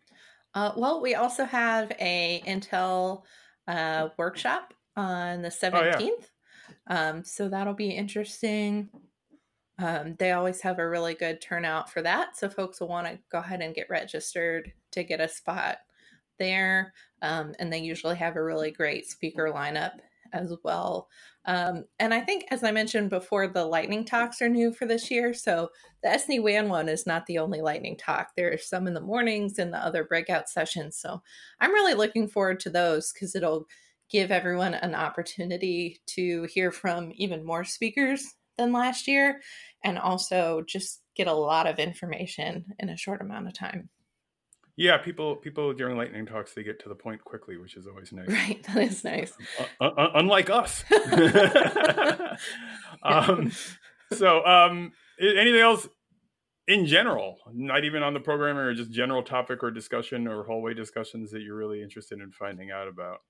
Uh, 0.53 0.73
well, 0.75 1.01
we 1.01 1.15
also 1.15 1.45
have 1.45 1.91
a 1.97 2.41
Intel 2.45 3.23
uh, 3.69 4.09
workshop 4.17 4.73
on 4.97 5.41
the 5.41 5.47
Oh, 5.73 5.81
yeah. 5.83 5.97
17th. 5.97 6.29
um, 6.87 7.23
so 7.23 7.47
that'll 7.47 7.73
be 7.73 7.91
interesting. 7.91 8.89
Um, 9.81 10.15
they 10.19 10.31
always 10.31 10.61
have 10.61 10.77
a 10.77 10.87
really 10.87 11.15
good 11.15 11.41
turnout 11.41 11.91
for 11.91 12.01
that. 12.03 12.37
So 12.37 12.49
folks 12.49 12.79
will 12.79 12.87
want 12.87 13.07
to 13.07 13.19
go 13.31 13.39
ahead 13.39 13.61
and 13.61 13.73
get 13.73 13.89
registered 13.89 14.71
to 14.91 15.03
get 15.03 15.19
a 15.19 15.27
spot 15.27 15.77
there. 16.37 16.93
Um, 17.21 17.53
and 17.59 17.73
they 17.73 17.79
usually 17.79 18.15
have 18.17 18.35
a 18.35 18.43
really 18.43 18.71
great 18.71 19.07
speaker 19.07 19.51
lineup 19.53 19.93
as 20.33 20.53
well. 20.63 21.09
Um, 21.45 21.85
and 21.99 22.13
I 22.13 22.21
think, 22.21 22.45
as 22.51 22.63
I 22.63 22.71
mentioned 22.71 23.09
before, 23.09 23.47
the 23.47 23.65
lightning 23.65 24.05
talks 24.05 24.41
are 24.41 24.49
new 24.49 24.71
for 24.71 24.85
this 24.85 25.09
year. 25.09 25.33
So 25.33 25.69
the 26.03 26.09
SD 26.09 26.41
WAN 26.41 26.69
one 26.69 26.87
is 26.87 27.07
not 27.07 27.25
the 27.25 27.39
only 27.39 27.61
lightning 27.61 27.97
talk. 27.97 28.35
There 28.35 28.53
are 28.53 28.57
some 28.57 28.87
in 28.87 28.93
the 28.93 29.01
mornings 29.01 29.57
and 29.57 29.73
the 29.73 29.83
other 29.83 30.03
breakout 30.03 30.47
sessions. 30.47 30.95
So 30.97 31.21
I'm 31.59 31.73
really 31.73 31.95
looking 31.95 32.27
forward 32.27 32.59
to 32.61 32.69
those 32.69 33.11
because 33.11 33.35
it'll 33.35 33.65
give 34.09 34.29
everyone 34.29 34.75
an 34.75 34.93
opportunity 34.93 36.01
to 36.05 36.43
hear 36.43 36.71
from 36.71 37.11
even 37.15 37.43
more 37.43 37.63
speakers 37.63 38.35
than 38.61 38.71
last 38.71 39.07
year 39.07 39.41
and 39.83 39.97
also 39.97 40.63
just 40.67 41.01
get 41.15 41.27
a 41.27 41.33
lot 41.33 41.67
of 41.67 41.79
information 41.79 42.65
in 42.79 42.89
a 42.89 42.97
short 42.97 43.21
amount 43.21 43.47
of 43.47 43.53
time. 43.53 43.89
Yeah, 44.77 44.97
people 44.97 45.35
people 45.35 45.73
during 45.73 45.97
lightning 45.97 46.25
talks 46.25 46.53
they 46.53 46.63
get 46.63 46.81
to 46.83 46.89
the 46.89 46.95
point 46.95 47.23
quickly, 47.23 47.57
which 47.57 47.75
is 47.75 47.87
always 47.87 48.13
nice. 48.13 48.29
Right. 48.29 48.63
That 48.67 48.77
is 48.77 49.03
nice. 49.03 49.33
Uh, 49.81 49.85
uh, 49.85 50.11
unlike 50.15 50.49
us. 50.49 50.83
um, 53.03 53.51
so, 54.13 54.45
um, 54.45 54.91
anything 55.19 55.59
else 55.59 55.87
in 56.67 56.85
general, 56.85 57.37
not 57.51 57.83
even 57.83 58.03
on 58.03 58.13
the 58.13 58.19
programming 58.19 58.61
or 58.61 58.73
just 58.73 58.91
general 58.91 59.23
topic 59.23 59.63
or 59.63 59.71
discussion 59.71 60.27
or 60.27 60.43
hallway 60.43 60.73
discussions 60.73 61.31
that 61.31 61.41
you're 61.41 61.55
really 61.55 61.81
interested 61.81 62.19
in 62.19 62.31
finding 62.31 62.71
out 62.71 62.87
about? 62.87 63.21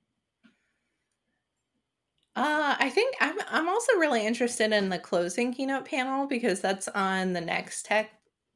Uh, 2.36 2.76
I 2.80 2.90
think 2.90 3.16
I'm 3.20 3.38
I'm 3.50 3.68
also 3.68 3.94
really 3.98 4.26
interested 4.26 4.72
in 4.72 4.90
the 4.90 5.00
closing 5.00 5.54
keynote 5.54 5.86
panel 5.86 6.28
because 6.28 6.62
that's 6.62 6.88
on 6.90 7.34
the 7.34 7.42
next 7.42 7.86
tech 7.86 8.12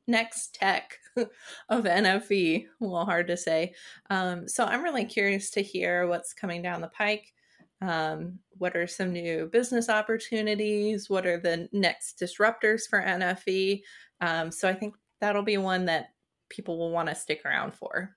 next 0.07 0.55
tech 0.55 0.99
of 1.17 1.83
NFV. 1.83 2.67
Little 2.79 3.05
hard 3.05 3.27
to 3.27 3.37
say. 3.37 3.73
Um, 4.09 4.47
so 4.47 4.65
I'm 4.65 4.83
really 4.83 5.05
curious 5.05 5.49
to 5.51 5.61
hear 5.61 6.07
what's 6.07 6.33
coming 6.33 6.61
down 6.61 6.81
the 6.81 6.87
pike. 6.87 7.33
Um, 7.81 8.39
what 8.51 8.75
are 8.75 8.87
some 8.87 9.11
new 9.11 9.47
business 9.47 9.89
opportunities? 9.89 11.09
What 11.09 11.25
are 11.25 11.39
the 11.39 11.67
next 11.71 12.19
disruptors 12.19 12.87
for 12.89 13.01
NFV? 13.01 13.81
Um, 14.21 14.51
so 14.51 14.69
I 14.69 14.73
think 14.73 14.95
that'll 15.19 15.43
be 15.43 15.57
one 15.57 15.85
that 15.85 16.09
people 16.49 16.77
will 16.77 16.91
want 16.91 17.09
to 17.09 17.15
stick 17.15 17.41
around 17.45 17.73
for. 17.73 18.15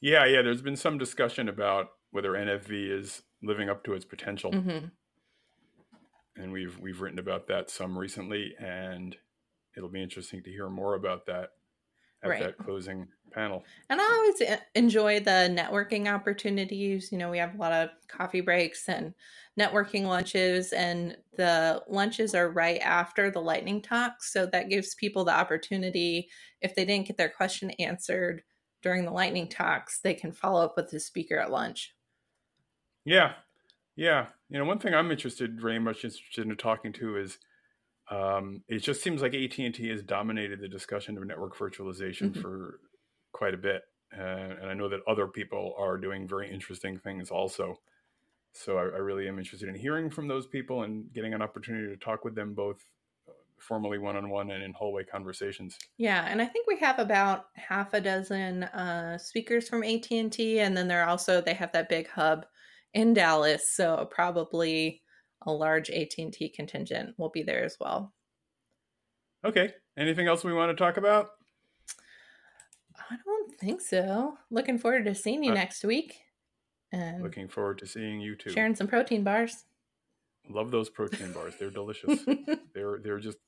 Yeah, 0.00 0.24
yeah. 0.24 0.42
There's 0.42 0.62
been 0.62 0.76
some 0.76 0.98
discussion 0.98 1.48
about 1.48 1.88
whether 2.10 2.32
NFV 2.32 2.98
is 2.98 3.22
living 3.42 3.68
up 3.70 3.84
to 3.84 3.94
its 3.94 4.04
potential, 4.04 4.52
hmm 4.52 4.90
and 6.36 6.52
we've 6.52 6.78
we've 6.78 7.00
written 7.00 7.18
about 7.18 7.46
that 7.48 7.70
some 7.70 7.98
recently, 7.98 8.54
and 8.58 9.16
it'll 9.76 9.88
be 9.88 10.02
interesting 10.02 10.42
to 10.42 10.50
hear 10.50 10.68
more 10.68 10.94
about 10.94 11.26
that 11.26 11.50
at 12.22 12.38
Right. 12.38 12.38
that 12.38 12.58
closing 12.58 13.08
panel. 13.32 13.68
And 13.88 14.00
I 14.00 14.04
always 14.04 14.40
e- 14.42 14.64
enjoy 14.74 15.20
the 15.20 15.48
networking 15.50 16.12
opportunities. 16.12 17.10
You 17.10 17.18
know, 17.18 17.30
we 17.30 17.38
have 17.38 17.54
a 17.54 17.58
lot 17.58 17.72
of 17.72 17.90
coffee 18.08 18.40
breaks 18.40 18.88
and 18.88 19.14
networking 19.58 20.04
lunches, 20.06 20.72
and 20.72 21.16
the 21.36 21.82
lunches 21.88 22.34
are 22.34 22.50
right 22.50 22.80
after 22.80 23.30
the 23.30 23.40
lightning 23.40 23.82
talk. 23.82 24.22
So 24.22 24.46
that 24.46 24.68
gives 24.68 24.94
people 24.94 25.24
the 25.24 25.34
opportunity, 25.34 26.30
if 26.60 26.74
they 26.74 26.84
didn't 26.84 27.06
get 27.08 27.16
their 27.16 27.28
question 27.30 27.70
answered 27.72 28.42
during 28.82 29.04
the 29.04 29.10
lightning 29.10 29.48
talks, 29.48 30.00
they 30.00 30.14
can 30.14 30.32
follow 30.32 30.64
up 30.64 30.76
with 30.76 30.90
the 30.90 31.00
speaker 31.00 31.38
at 31.38 31.50
lunch. 31.50 31.95
Yeah, 33.06 33.34
yeah. 33.96 34.30
You 34.50 34.58
know, 34.58 34.66
one 34.66 34.80
thing 34.80 34.94
I'm 34.94 35.10
interested, 35.12 35.60
very 35.60 35.78
much 35.80 36.04
interested 36.04 36.46
in 36.48 36.56
talking 36.56 36.92
to 36.94 37.18
is, 37.18 37.38
um, 38.10 38.64
it 38.68 38.80
just 38.80 39.02
seems 39.02 39.22
like 39.22 39.34
AT 39.34 39.66
and 39.66 39.74
T 39.74 39.88
has 39.90 40.02
dominated 40.02 40.60
the 40.60 40.68
discussion 40.68 41.18
of 41.18 41.26
network 41.26 41.56
virtualization 41.56 42.34
Mhm. 42.34 42.42
for 42.42 42.80
quite 43.32 43.54
a 43.54 43.58
bit, 43.58 43.84
uh, 44.16 44.20
and 44.22 44.66
I 44.66 44.74
know 44.74 44.88
that 44.90 45.00
other 45.08 45.28
people 45.28 45.74
are 45.78 45.98
doing 45.98 46.28
very 46.28 46.50
interesting 46.50 46.98
things 46.98 47.30
also. 47.30 47.82
So 48.54 48.78
I, 48.78 48.82
I 48.82 48.98
really 48.98 49.28
am 49.28 49.38
interested 49.38 49.68
in 49.68 49.76
hearing 49.76 50.10
from 50.10 50.28
those 50.28 50.46
people 50.48 50.84
and 50.84 51.12
getting 51.12 51.34
an 51.34 51.42
opportunity 51.42 51.88
to 51.88 51.98
talk 51.98 52.24
with 52.24 52.34
them 52.36 52.54
both 52.54 52.82
uh, 53.28 53.32
formally 53.60 53.98
one 53.98 54.16
on 54.16 54.30
one 54.30 54.50
and 54.52 54.62
in 54.64 54.74
hallway 54.74 55.04
conversations. 55.04 55.82
Yeah, 55.98 56.26
and 56.26 56.42
I 56.42 56.46
think 56.46 56.66
we 56.66 56.78
have 56.80 56.98
about 56.98 57.46
half 57.54 57.94
a 57.94 58.00
dozen 58.00 58.64
uh, 58.64 59.16
speakers 59.18 59.68
from 59.68 59.82
AT 59.82 60.18
and 60.18 60.32
T, 60.32 60.60
and 60.60 60.76
then 60.76 60.88
they're 60.88 61.06
also 61.08 61.40
they 61.40 61.54
have 61.54 61.72
that 61.72 61.88
big 61.88 62.08
hub 62.08 62.46
in 62.96 63.12
Dallas, 63.14 63.68
so 63.70 64.08
probably 64.10 65.02
a 65.46 65.52
large 65.52 65.90
AT 65.90 66.14
and 66.18 66.32
T 66.32 66.48
contingent 66.48 67.14
will 67.18 67.28
be 67.28 67.42
there 67.42 67.62
as 67.62 67.76
well. 67.78 68.12
Okay. 69.44 69.72
Anything 69.98 70.26
else 70.26 70.42
we 70.42 70.52
want 70.54 70.70
to 70.70 70.82
talk 70.82 70.96
about? 70.96 71.28
I 73.10 73.16
don't 73.24 73.54
think 73.56 73.80
so. 73.82 74.36
Looking 74.50 74.78
forward 74.78 75.04
to 75.04 75.14
seeing 75.14 75.44
you 75.44 75.52
Uh, 75.52 75.54
next 75.54 75.84
week 75.84 76.16
and 76.90 77.22
Looking 77.22 77.48
forward 77.48 77.78
to 77.78 77.86
seeing 77.86 78.20
you 78.20 78.34
too. 78.34 78.50
sharing 78.50 78.74
some 78.74 78.88
protein 78.88 79.22
bars. 79.22 79.64
Love 80.48 80.70
those 80.70 80.88
protein 80.88 81.32
bars. 81.32 81.54
They're 81.58 81.70
delicious. 81.70 82.24
they're 82.74 82.98
they're 83.02 83.18
just 83.20 83.38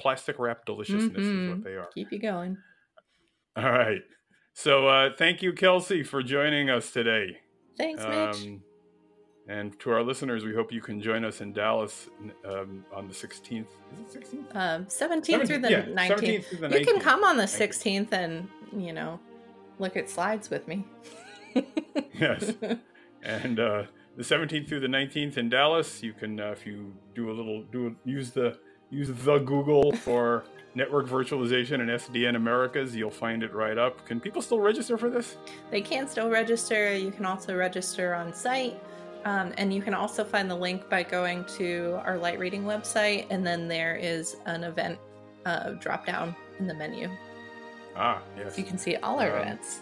plastic 0.00 0.38
wrapped 0.38 0.66
deliciousness 0.66 1.18
is 1.18 1.26
Mhm. 1.26 1.50
what 1.50 1.64
they 1.64 1.74
are. 1.74 1.88
Keep 1.94 2.12
you 2.12 2.18
going. 2.20 2.56
All 3.56 3.70
right. 3.70 4.02
So 4.54 4.86
uh, 4.88 5.10
thank 5.16 5.42
you, 5.42 5.52
Kelsey, 5.52 6.02
for 6.02 6.22
joining 6.22 6.70
us 6.70 6.90
today. 6.90 7.38
Thanks, 7.76 8.02
Mitch. 8.04 8.46
Um, 8.46 8.62
and 9.48 9.78
to 9.80 9.90
our 9.90 10.02
listeners, 10.02 10.44
we 10.44 10.54
hope 10.54 10.72
you 10.72 10.80
can 10.80 11.00
join 11.00 11.24
us 11.24 11.40
in 11.40 11.52
Dallas 11.52 12.08
um, 12.44 12.84
on 12.94 13.08
the 13.08 13.14
16th. 13.14 13.66
Is 14.08 14.14
it 14.14 14.30
16th? 14.30 14.56
Um, 14.56 14.84
17th 14.86 15.46
through 15.46 15.58
the 15.58 15.70
yeah, 15.70 15.82
19th. 15.82 16.08
17th 16.08 16.44
through 16.44 16.68
the 16.68 16.78
You 16.78 16.86
can 16.86 17.00
come 17.00 17.24
on 17.24 17.36
the 17.36 17.46
Thank 17.46 17.84
you. 17.84 17.90
16th 18.06 18.12
and, 18.12 18.48
you 18.76 18.92
know, 18.92 19.18
look 19.78 19.96
at 19.96 20.08
slides 20.08 20.50
with 20.50 20.66
me. 20.68 20.84
Yes. 22.14 22.52
And 23.24 23.58
uh, 23.58 23.84
the 24.16 24.22
17th 24.22 24.68
through 24.68 24.80
the 24.80 24.86
19th 24.86 25.38
in 25.38 25.48
Dallas, 25.48 26.02
you 26.02 26.12
can, 26.12 26.38
uh, 26.38 26.50
if 26.50 26.64
you 26.64 26.94
do 27.14 27.30
a 27.30 27.32
little, 27.32 27.62
do 27.64 27.96
use 28.04 28.30
the 28.30 28.58
use 28.92 29.08
the 29.24 29.38
Google 29.38 29.90
for 29.92 30.44
network 30.74 31.06
virtualization 31.08 31.80
and 31.80 31.90
SDN 31.90 32.36
Americas, 32.36 32.94
you'll 32.94 33.10
find 33.10 33.42
it 33.42 33.52
right 33.54 33.78
up. 33.78 34.04
Can 34.06 34.20
people 34.20 34.40
still 34.42 34.60
register 34.60 34.96
for 34.98 35.10
this? 35.10 35.36
They 35.70 35.80
can 35.80 36.06
still 36.06 36.28
register. 36.30 36.94
You 36.96 37.10
can 37.10 37.24
also 37.26 37.56
register 37.56 38.14
on 38.14 38.32
site. 38.32 38.78
Um, 39.24 39.52
and 39.56 39.72
you 39.72 39.80
can 39.80 39.94
also 39.94 40.24
find 40.24 40.50
the 40.50 40.54
link 40.54 40.88
by 40.90 41.02
going 41.04 41.44
to 41.56 42.00
our 42.04 42.18
light 42.18 42.38
reading 42.38 42.64
website. 42.64 43.26
And 43.30 43.46
then 43.46 43.66
there 43.66 43.96
is 43.96 44.36
an 44.46 44.64
event 44.64 44.98
uh, 45.46 45.70
drop 45.72 46.06
down 46.06 46.36
in 46.58 46.66
the 46.66 46.74
menu. 46.74 47.08
Ah, 47.96 48.20
yes. 48.36 48.54
So 48.54 48.58
you 48.58 48.64
can 48.64 48.78
see 48.78 48.96
all 48.96 49.20
our 49.20 49.30
Um, 49.36 49.42
events. 49.42 49.80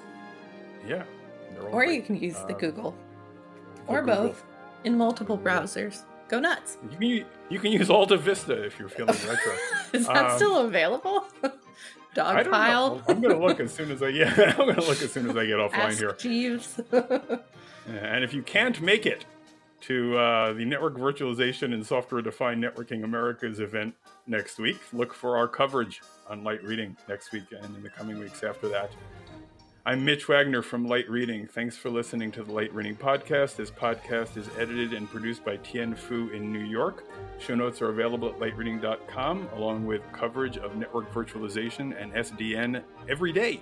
Yeah. 0.86 1.04
Or 1.62 1.70
great. 1.70 1.94
you 1.94 2.02
can 2.02 2.16
use 2.20 2.36
the 2.46 2.54
um, 2.54 2.60
Google 2.60 2.94
or 3.86 4.00
Google. 4.00 4.28
both 4.28 4.44
in 4.84 4.96
multiple 4.96 5.36
browsers. 5.38 6.02
Go 6.30 6.38
nuts. 6.38 6.78
You 6.92 6.96
can, 6.96 7.26
you 7.48 7.58
can 7.58 7.72
use 7.72 7.90
Alta 7.90 8.16
Vista 8.16 8.52
if 8.64 8.78
you're 8.78 8.88
feeling 8.88 9.16
retro. 9.28 9.52
Is 9.92 10.06
that 10.06 10.30
Um, 10.30 10.36
still 10.36 10.58
available? 10.58 11.24
Dog 12.14 12.48
pile. 12.50 13.02
I'm 13.08 13.20
gonna 13.20 13.38
look 13.38 13.58
as 13.60 13.72
soon 13.72 13.90
as 13.90 14.02
I 14.02 14.08
yeah. 14.08 14.32
I'm 14.58 14.66
gonna 14.68 14.80
look 14.82 15.02
as 15.02 15.12
soon 15.12 15.28
as 15.28 15.36
I 15.36 15.46
get 15.46 15.56
offline 15.58 15.72
Ask 15.90 15.98
here. 15.98 16.12
Jeeves. 16.18 16.80
And 17.86 18.22
if 18.24 18.32
you 18.32 18.42
can't 18.42 18.80
make 18.80 19.06
it 19.06 19.24
to 19.82 20.16
uh, 20.18 20.52
the 20.52 20.64
Network 20.64 20.96
Virtualization 20.96 21.72
and 21.74 21.84
Software 21.84 22.20
Defined 22.20 22.62
Networking 22.62 23.02
Americas 23.04 23.58
event 23.60 23.94
next 24.26 24.58
week, 24.58 24.78
look 24.92 25.14
for 25.14 25.36
our 25.36 25.48
coverage 25.48 26.00
on 26.28 26.44
Light 26.44 26.62
Reading 26.62 26.96
next 27.08 27.32
week 27.32 27.44
and 27.52 27.74
in 27.76 27.82
the 27.82 27.90
coming 27.90 28.18
weeks 28.18 28.42
after 28.44 28.68
that. 28.68 28.90
I'm 29.86 30.04
Mitch 30.04 30.28
Wagner 30.28 30.60
from 30.60 30.86
Light 30.86 31.08
Reading. 31.08 31.46
Thanks 31.46 31.74
for 31.74 31.88
listening 31.88 32.30
to 32.32 32.44
the 32.44 32.52
Light 32.52 32.72
Reading 32.74 32.94
Podcast. 32.94 33.56
This 33.56 33.70
podcast 33.70 34.36
is 34.36 34.46
edited 34.58 34.92
and 34.92 35.08
produced 35.08 35.42
by 35.42 35.56
Tian 35.56 35.94
Fu 35.94 36.28
in 36.28 36.52
New 36.52 36.64
York. 36.64 37.06
Show 37.38 37.54
notes 37.54 37.80
are 37.80 37.88
available 37.88 38.28
at 38.28 38.38
lightreading.com, 38.38 39.48
along 39.54 39.86
with 39.86 40.02
coverage 40.12 40.58
of 40.58 40.76
network 40.76 41.10
virtualization 41.14 41.98
and 41.98 42.12
SDN 42.12 42.82
every 43.08 43.32
day. 43.32 43.58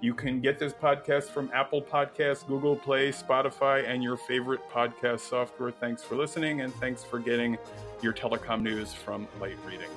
You 0.00 0.14
can 0.14 0.40
get 0.40 0.58
this 0.58 0.72
podcast 0.72 1.24
from 1.24 1.50
Apple 1.52 1.82
Podcasts, 1.82 2.46
Google 2.46 2.74
Play, 2.74 3.10
Spotify, 3.10 3.86
and 3.86 4.02
your 4.02 4.16
favorite 4.16 4.60
podcast 4.70 5.20
software. 5.20 5.70
Thanks 5.70 6.02
for 6.02 6.16
listening, 6.16 6.62
and 6.62 6.72
thanks 6.76 7.04
for 7.04 7.18
getting 7.18 7.58
your 8.00 8.14
telecom 8.14 8.62
news 8.62 8.94
from 8.94 9.28
Light 9.38 9.58
Reading. 9.66 9.90